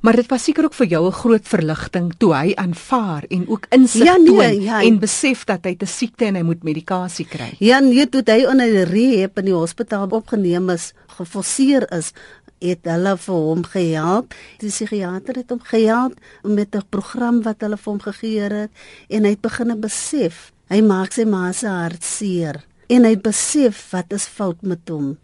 Maar 0.00 0.16
dit 0.16 0.28
was 0.32 0.44
seker 0.44 0.64
ook 0.64 0.74
vir 0.74 0.86
jou 0.86 1.06
'n 1.06 1.12
groot 1.12 1.48
verligting 1.48 2.12
toe 2.18 2.34
hy 2.34 2.54
aanvaar 2.54 3.24
en 3.28 3.48
ook 3.48 3.66
insig 3.68 4.04
Ja, 4.04 4.16
nee, 4.16 4.26
toon 4.26 4.62
ja. 4.62 4.82
en 4.82 4.98
besef 4.98 5.44
dat 5.44 5.64
hy 5.64 5.76
'n 5.78 5.86
siekte 5.86 6.24
en 6.24 6.34
hy 6.34 6.42
moet 6.42 6.62
medikasie 6.62 7.26
kry. 7.26 7.54
Ja, 7.58 7.78
nee, 7.80 8.08
toe 8.08 8.22
hy 8.24 8.44
onder 8.44 8.66
die 8.66 8.84
rehab 8.84 9.38
in 9.38 9.44
die 9.44 9.54
hospitaal 9.54 10.08
opgeneem 10.08 10.70
is, 10.70 10.92
geforseer 11.06 11.92
is, 11.92 12.12
het 12.60 12.84
hulle 12.84 13.16
vir 13.16 13.34
hom 13.34 13.62
gehelp. 13.64 14.34
Die 14.58 14.68
psigiater 14.68 15.34
het 15.34 15.50
hom 15.50 15.60
gehelp 15.60 16.14
met 16.42 16.74
'n 16.74 16.82
program 16.88 17.42
wat 17.42 17.60
hulle 17.60 17.76
vir 17.76 17.92
hom 17.92 18.00
gegee 18.00 18.40
het 18.40 18.70
en 19.08 19.24
hy 19.24 19.30
het 19.30 19.40
begin 19.40 19.80
besef, 19.80 20.52
hy 20.68 20.80
maak 20.80 21.12
sy 21.12 21.24
ma 21.24 21.52
se 21.52 21.66
hart 21.66 22.04
seer 22.04 22.64
en 22.88 23.04
hy 23.04 23.10
het 23.10 23.22
besef 23.22 23.90
wat 23.92 24.12
is 24.12 24.26
fout 24.26 24.62
met 24.62 24.88
hom. 24.88 25.18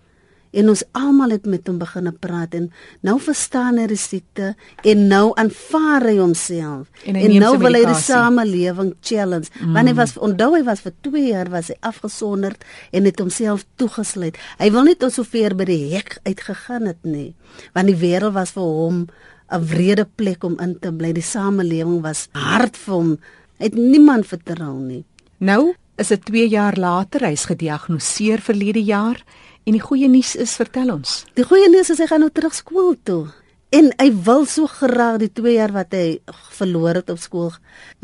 En 0.57 0.71
ons 0.73 0.83
almal 0.97 1.35
het 1.37 1.47
met 1.51 1.66
hom 1.69 1.79
begine 1.81 2.12
praat 2.12 2.55
en 2.57 2.71
nou 3.05 3.16
verstaan 3.21 3.81
hy 3.81 3.87
die 3.90 4.01
siekte 4.01 4.55
en 4.88 5.05
nou 5.11 5.25
aanvaar 5.37 6.07
hy 6.09 6.16
homself. 6.19 6.88
En 7.05 7.19
hy 7.19 7.27
en 7.29 7.37
nou 7.45 7.53
wil 7.61 7.77
hy 7.77 7.85
die 7.88 8.01
samelewing 8.01 8.95
challenge. 9.05 9.53
Mm. 9.61 9.77
Want 9.77 9.92
hy 9.92 9.95
was 10.01 10.16
onthou 10.16 10.51
hy 10.57 10.62
was 10.66 10.83
vir 10.87 10.97
2 11.09 11.27
jaar 11.29 11.53
was 11.53 11.71
hy 11.73 11.79
afgesonderd 11.85 12.64
en 12.97 13.09
het 13.09 13.21
homself 13.21 13.66
toegesluit. 13.81 14.40
Hy 14.59 14.71
wil 14.73 14.88
nie 14.88 14.97
tot 14.97 15.14
sover 15.14 15.57
by 15.59 15.69
die 15.69 15.81
hek 15.95 16.19
uitgegaan 16.25 16.88
het 16.88 17.03
nie. 17.05 17.35
Want 17.77 17.92
die 17.92 18.01
wêreld 18.01 18.37
was 18.37 18.57
vir 18.57 18.64
hom 18.64 19.07
'n 19.53 19.62
wrede 19.71 20.07
plek 20.16 20.45
om 20.45 20.59
in 20.59 20.79
te 20.79 20.92
bly. 20.92 21.12
Die 21.12 21.23
samelewing 21.23 22.03
was 22.03 22.29
hard 22.33 22.77
vir 22.77 22.95
hom. 22.95 23.19
Hy 23.59 23.64
het 23.64 23.75
niemand 23.75 24.27
vertrou 24.27 24.79
nie. 24.81 25.05
Nou 25.38 25.75
is 25.96 26.12
dit 26.12 26.24
2 26.28 26.48
jaar 26.52 26.76
later, 26.76 27.24
hy's 27.24 27.46
gediagnoseer 27.48 28.42
verlede 28.44 28.82
jaar 28.85 29.22
en 29.66 29.74
die 29.74 29.82
goeie 29.82 30.09
nuus 30.09 30.35
is, 30.38 30.54
vertel 30.59 30.92
ons. 30.92 31.24
Die 31.35 31.44
goeie 31.46 31.68
nuus 31.72 31.90
is 31.90 32.00
hy 32.02 32.09
gaan 32.11 32.22
nou 32.22 32.30
terug 32.30 32.54
skool 32.54 32.94
toe. 33.09 33.26
En 33.74 33.90
hy 33.98 34.11
wil 34.26 34.44
so 34.46 34.68
graag 34.70 35.18
die 35.24 35.32
2 35.32 35.56
jaar 35.56 35.74
wat 35.74 35.96
hy 35.96 36.20
verloor 36.54 37.00
het 37.00 37.11
op 37.11 37.20
skool, 37.20 37.50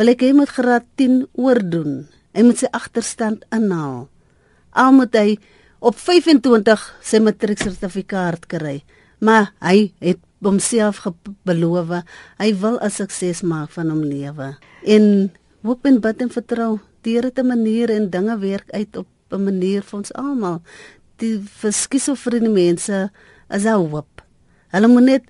wil 0.00 0.10
ek 0.10 0.24
hy 0.26 0.32
moet 0.36 0.50
graad 0.50 0.88
10 1.00 1.26
oordoen. 1.38 2.02
Hy 2.32 2.44
moet 2.48 2.64
sy 2.64 2.70
agterstand 2.72 3.44
inhaal. 3.54 4.08
Al 4.72 4.92
moet 4.96 5.14
hy 5.14 5.36
op 5.84 5.98
25 5.98 6.86
sy 7.04 7.20
matrieksertifikaat 7.22 8.48
kry. 8.50 8.80
Maar 9.22 9.52
hy 9.62 9.92
het 10.02 10.18
homself 10.42 11.04
beloof 11.46 11.92
hy 12.40 12.50
wil 12.58 12.80
'n 12.80 12.90
sukses 12.90 13.42
maak 13.42 13.70
van 13.70 13.90
hom 13.90 14.02
lewe. 14.02 14.56
En 14.82 15.30
hoop 15.62 15.86
en 15.86 16.00
bid 16.00 16.22
en 16.22 16.30
vertrou 16.30 16.80
deur 17.02 17.22
dit 17.28 17.38
'n 17.38 17.46
manier 17.46 17.90
en 17.90 18.10
dinge 18.10 18.38
werk 18.38 18.70
uit 18.70 18.96
op 18.96 19.06
'n 19.30 19.44
manier 19.44 19.82
vir 19.82 19.98
ons 19.98 20.12
almal. 20.12 20.62
Die 21.16 21.38
verskisofrene 21.38 22.48
mense 22.48 23.10
is 23.50 23.64
'n 23.64 23.88
hoop. 23.90 24.22
Hulle 24.68 24.88
moet 24.88 25.04
net 25.04 25.24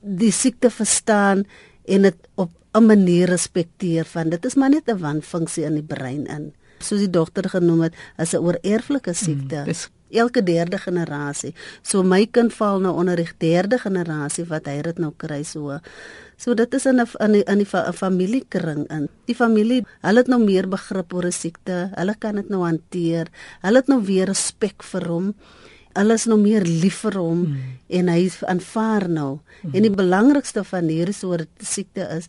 die 0.00 0.32
siekte 0.32 0.70
verstaan 0.70 1.44
en 1.84 2.02
dit 2.02 2.16
op 2.34 2.50
'n 2.74 2.86
manier 2.86 3.28
respekteer 3.28 4.04
van 4.04 4.28
dit 4.28 4.44
is 4.44 4.54
maar 4.54 4.70
net 4.70 4.88
'n 4.88 4.98
wanfunksie 4.98 5.64
in 5.64 5.74
die 5.74 5.82
brein 5.82 6.26
in. 6.26 6.54
Soos 6.78 6.98
die 6.98 7.10
dogter 7.10 7.48
genoem 7.48 7.80
het, 7.80 7.94
is 8.18 8.32
'n 8.32 8.38
oorerflike 8.38 9.12
siekte. 9.12 9.56
Mm, 9.56 9.64
dis- 9.64 9.90
elke 10.10 10.42
derde 10.42 10.78
generasie. 10.78 11.54
So 11.82 12.02
my 12.02 12.26
kind 12.26 12.54
val 12.54 12.80
nou 12.80 12.94
onder 12.96 13.16
die 13.16 13.28
derde 13.38 13.78
generasie 13.78 14.46
wat 14.50 14.66
hy 14.70 14.80
dit 14.82 14.98
nou 15.02 15.12
kry 15.16 15.42
so. 15.42 15.78
So 16.36 16.54
dit 16.54 16.74
is 16.74 16.86
in 16.86 17.00
'n 17.00 17.08
in 17.20 17.32
die 17.32 17.44
in 17.44 17.58
die 17.58 17.66
fa- 17.66 17.88
'n 17.88 17.92
familiekring 17.92 18.86
in. 18.90 19.08
Die 19.26 19.34
familie, 19.34 19.84
hulle 20.02 20.18
het 20.18 20.28
nou 20.28 20.44
meer 20.44 20.68
begrip 20.68 21.14
oor 21.14 21.24
'n 21.24 21.32
siekte. 21.32 21.90
Hulle 21.94 22.14
kan 22.18 22.34
dit 22.34 22.48
nou 22.48 22.62
hanteer. 22.64 23.26
Hulle 23.62 23.76
het 23.76 23.88
nou 23.88 24.02
weer 24.02 24.26
respek 24.26 24.82
vir 24.82 25.06
hom. 25.08 25.34
Hulle 25.94 26.12
is 26.12 26.26
nou 26.26 26.38
meer 26.38 26.62
lief 26.62 26.98
vir 27.00 27.16
hom 27.16 27.38
mm. 27.38 27.56
en 27.88 28.08
hy 28.08 28.30
aanvaar 28.40 29.08
nou. 29.08 29.38
Mm. 29.62 29.74
En 29.74 29.82
die 29.82 29.90
belangrikste 29.90 30.64
van 30.64 30.88
hierdie 30.88 31.14
soort 31.14 31.48
siekte 31.58 32.08
is 32.16 32.28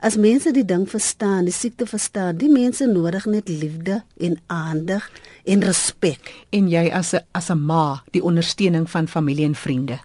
as 0.00 0.16
mense 0.16 0.52
die 0.52 0.64
ding 0.64 0.86
verstaan, 0.88 1.44
die 1.44 1.54
siekte 1.54 1.86
verstaan, 1.86 2.38
die 2.40 2.50
mense 2.50 2.86
nodig 2.86 3.26
net 3.26 3.48
liefde 3.48 4.02
en 4.18 4.38
aandag 4.46 5.10
en 5.44 5.64
respek. 5.64 6.32
En 6.50 6.68
jy 6.68 6.90
as 6.92 7.14
'n 7.14 7.24
as 7.32 7.50
'n 7.50 7.58
ma, 7.58 8.02
die 8.10 8.22
ondersteuning 8.22 8.90
van 8.90 9.08
familie 9.08 9.44
en 9.44 9.54
vriende. 9.54 10.00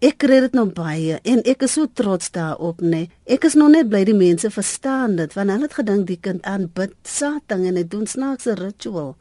Ek 0.00 0.18
kry 0.18 0.40
dit 0.40 0.54
nou 0.56 0.64
baie 0.72 1.18
en 1.28 1.42
ek 1.44 1.62
is 1.62 1.72
so 1.72 1.86
trots 1.92 2.30
daarop, 2.30 2.80
nê. 2.80 3.10
Ek 3.26 3.44
is 3.44 3.54
nog 3.54 3.68
net 3.68 3.88
bly 3.88 4.04
die 4.04 4.14
mense 4.14 4.50
verstaan 4.50 5.16
dit 5.16 5.34
want 5.34 5.50
hulle 5.50 5.62
het 5.62 5.74
gedink 5.74 6.06
die 6.06 6.16
kind 6.16 6.42
aanbid 6.42 6.94
Satan 7.04 7.66
en 7.68 7.76
hy 7.76 7.84
doen 7.84 8.06
snaakse 8.06 8.54
ritual. 8.54 9.16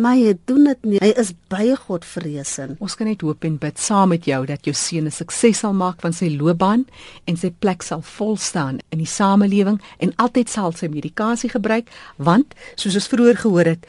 Maar 0.00 0.16
hy 0.16 0.34
doen 0.48 0.64
dit 0.64 0.86
nie. 0.88 0.98
Hy 1.02 1.10
is 1.20 1.34
baie 1.52 1.74
godvreesend. 1.76 2.78
Ons 2.80 2.96
kan 2.96 3.08
net 3.10 3.20
hoop 3.20 3.44
en 3.44 3.58
bid 3.60 3.80
saam 3.80 4.14
met 4.14 4.24
jou 4.24 4.38
dat 4.48 4.64
jou 4.64 4.72
seun 4.74 5.06
'n 5.06 5.12
sukses 5.12 5.58
sal 5.60 5.74
maak 5.76 6.00
van 6.00 6.12
sy 6.12 6.30
loopbaan 6.40 6.86
en 7.26 7.36
sy 7.36 7.50
plek 7.50 7.82
sal 7.82 8.00
vol 8.02 8.36
staan 8.36 8.78
in 8.90 8.98
die 8.98 9.06
samelewing 9.06 9.80
en 9.98 10.12
altyd 10.16 10.48
sal 10.48 10.72
sy 10.72 10.88
medikasie 10.88 11.50
gebruik 11.50 11.88
want 12.16 12.54
soos 12.76 12.94
ons 12.94 13.08
vroeër 13.08 13.36
gehoor 13.36 13.64
het 13.64 13.86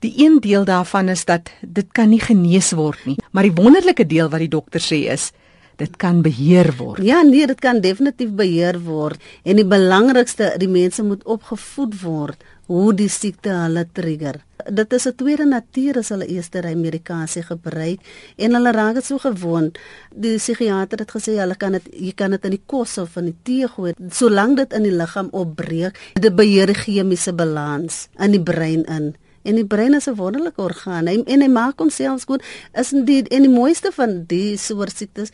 die 0.00 0.14
een 0.16 0.40
deel 0.40 0.64
daarvan 0.64 1.08
is 1.08 1.24
dat 1.24 1.50
dit 1.60 1.92
kan 1.92 2.08
nie 2.08 2.20
genees 2.20 2.72
word 2.72 3.04
nie 3.04 3.16
maar 3.32 3.42
die 3.42 3.62
wonderlike 3.62 4.06
deel 4.06 4.28
wat 4.28 4.40
die 4.40 4.48
dokter 4.48 4.80
sê 4.80 5.12
is 5.12 5.32
dit 5.76 5.96
kan 5.96 6.22
beheer 6.22 6.72
word 6.78 7.02
Ja, 7.02 7.22
nee, 7.22 7.46
dit 7.46 7.60
kan 7.60 7.80
definitief 7.80 8.30
beheer 8.30 8.78
word 8.80 9.20
en 9.42 9.56
die 9.56 9.66
belangrikste, 9.66 10.54
die 10.58 10.70
mense 10.70 11.02
moet 11.02 11.24
opgevoed 11.24 12.00
word 12.02 12.44
hoe 12.66 12.94
die 12.96 13.08
siekte 13.08 13.52
hulle 13.52 13.84
trigger. 13.92 14.40
Dit 14.70 14.92
is 14.92 15.06
'n 15.06 15.14
tweede 15.16 15.44
natuur 15.44 15.98
as 15.98 16.08
hulle 16.08 16.26
eers 16.26 16.50
daai 16.50 16.74
medikasie 16.74 17.42
gebruik 17.42 18.00
en 18.36 18.54
hulle 18.54 18.72
raak 18.72 18.94
dit 18.94 19.04
so 19.04 19.18
gewoond. 19.18 19.78
Die 20.14 20.36
psigiater 20.36 20.98
het 20.98 21.10
gesê 21.10 21.36
hulle 21.38 21.56
kan 21.56 21.72
dit 21.72 21.86
jy 21.92 22.12
kan 22.12 22.30
dit 22.30 22.44
in 22.44 22.50
die 22.50 22.62
kos 22.66 22.98
of 22.98 23.16
in 23.16 23.24
die 23.24 23.36
tee 23.42 23.68
gooi 23.68 23.92
solank 24.10 24.56
dit 24.56 24.72
in 24.72 24.82
die 24.82 24.96
liggaam 24.96 25.28
opbreek, 25.32 25.98
dit 26.14 26.36
beheer 26.36 26.66
die 26.66 26.74
chemiese 26.74 27.32
balans 27.32 28.08
in 28.18 28.30
die 28.30 28.42
brein 28.42 28.84
in. 28.84 29.14
En 29.44 29.54
die 29.54 29.66
brein 29.66 29.94
is 29.94 30.08
'n 30.08 30.16
wonderlike 30.16 30.60
orgaan 30.60 31.06
hy, 31.06 31.22
en 31.26 31.40
hy 31.40 31.48
maak 31.48 31.78
homself 31.78 32.20
skoon. 32.20 32.40
Is 32.72 32.90
die 32.90 33.22
en 33.28 33.42
die 33.42 33.50
mooiste 33.50 33.92
van 33.92 34.24
die 34.26 34.56
soort 34.56 34.96
siektes 34.96 35.30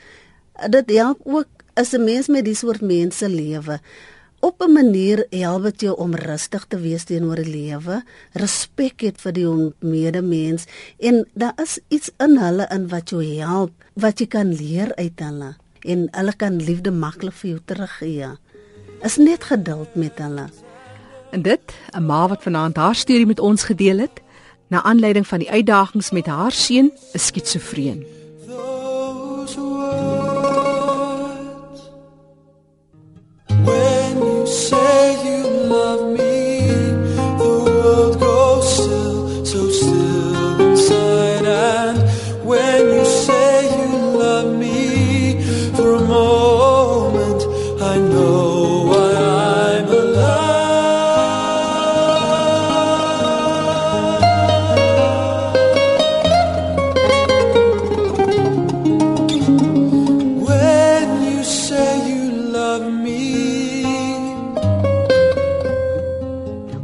dit 0.68 0.90
help 0.90 1.20
ook 1.24 1.48
as 1.74 1.92
'n 1.92 2.04
mens 2.04 2.26
met 2.28 2.44
die 2.44 2.54
soort 2.54 2.80
mense 2.80 3.28
lewe. 3.28 3.80
Op 4.40 4.62
'n 4.62 4.72
manier 4.72 5.26
help 5.30 5.62
dit 5.62 5.80
jou 5.80 5.96
om 5.96 6.14
rustig 6.14 6.64
te 6.68 6.80
wees 6.80 7.04
teenoor 7.04 7.36
die 7.36 7.50
lewe, 7.50 8.02
respek 8.32 9.00
het 9.00 9.20
vir 9.20 9.32
die 9.32 9.72
medemens 9.78 10.64
en 10.98 11.26
daar 11.32 11.52
is 11.56 11.78
iets 11.88 12.10
in 12.16 12.38
hulle 12.38 12.66
in 12.70 12.88
wat 12.88 13.10
jou 13.10 13.24
help, 13.24 13.72
wat 13.92 14.18
jy 14.18 14.26
kan 14.26 14.54
leer 14.54 14.94
uit 14.94 15.18
hulle 15.18 15.56
en 15.80 16.08
hulle 16.10 16.32
kan 16.36 16.56
liefde 16.56 16.90
maklik 16.90 17.34
vir 17.34 17.50
jou 17.50 17.60
teruggee. 17.64 18.28
Is 19.02 19.16
net 19.16 19.44
geduld 19.44 19.94
met 19.94 20.18
hulle. 20.18 20.48
En 21.30 21.42
dit, 21.42 21.74
'n 21.92 22.06
ma 22.06 22.28
wat 22.28 22.42
vanaand 22.42 22.76
haar 22.76 22.94
storie 22.94 23.26
met 23.26 23.40
ons 23.40 23.64
gedeel 23.64 23.98
het, 23.98 24.20
na 24.68 24.82
aanleiding 24.82 25.26
van 25.26 25.38
die 25.38 25.50
uitdagings 25.50 26.10
met 26.10 26.26
haar 26.26 26.52
seun, 26.52 26.92
'n 27.14 27.18
skitsofreen. 27.18 28.19
Love 35.70 36.18
me 36.18 36.29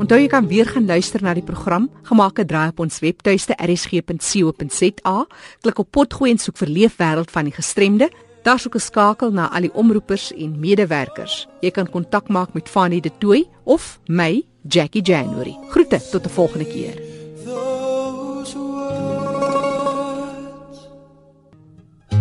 Onthou 0.06 0.22
jy 0.22 0.28
kan 0.30 0.46
weer 0.46 0.68
gaan 0.70 0.84
luister 0.86 1.18
na 1.18 1.32
die 1.34 1.42
program, 1.42 1.88
gemaak 2.06 2.38
'n 2.38 2.46
draai 2.46 2.68
op 2.68 2.78
ons 2.78 3.00
webtuiste 3.02 3.56
rsg.co.za, 3.58 5.26
klik 5.62 5.78
op 5.78 5.90
potgooi 5.90 6.30
en 6.30 6.38
soek 6.38 6.56
vir 6.56 6.68
Leefwêreld 6.68 7.30
van 7.30 7.44
die 7.44 7.52
Gestremde. 7.52 8.10
Daar's 8.44 8.66
ook 8.66 8.76
'n 8.76 8.86
skakel 8.86 9.32
na 9.32 9.50
al 9.50 9.60
die 9.62 9.74
omroepers 9.74 10.32
en 10.32 10.60
medewerkers. 10.60 11.48
Jy 11.60 11.70
kan 11.70 11.90
kontak 11.90 12.28
maak 12.28 12.54
met 12.54 12.68
Fanie 12.68 13.00
De 13.00 13.10
Tooy 13.18 13.48
of 13.64 13.98
my, 14.06 14.44
Jackie 14.68 15.02
January. 15.02 15.56
Groete 15.70 15.98
tot 16.10 16.24
'n 16.24 16.30
volgende 16.30 16.66
keer. 16.66 17.02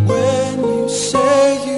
When 0.06 0.58
you 0.58 0.88
say 0.88 1.66
you 1.66 1.75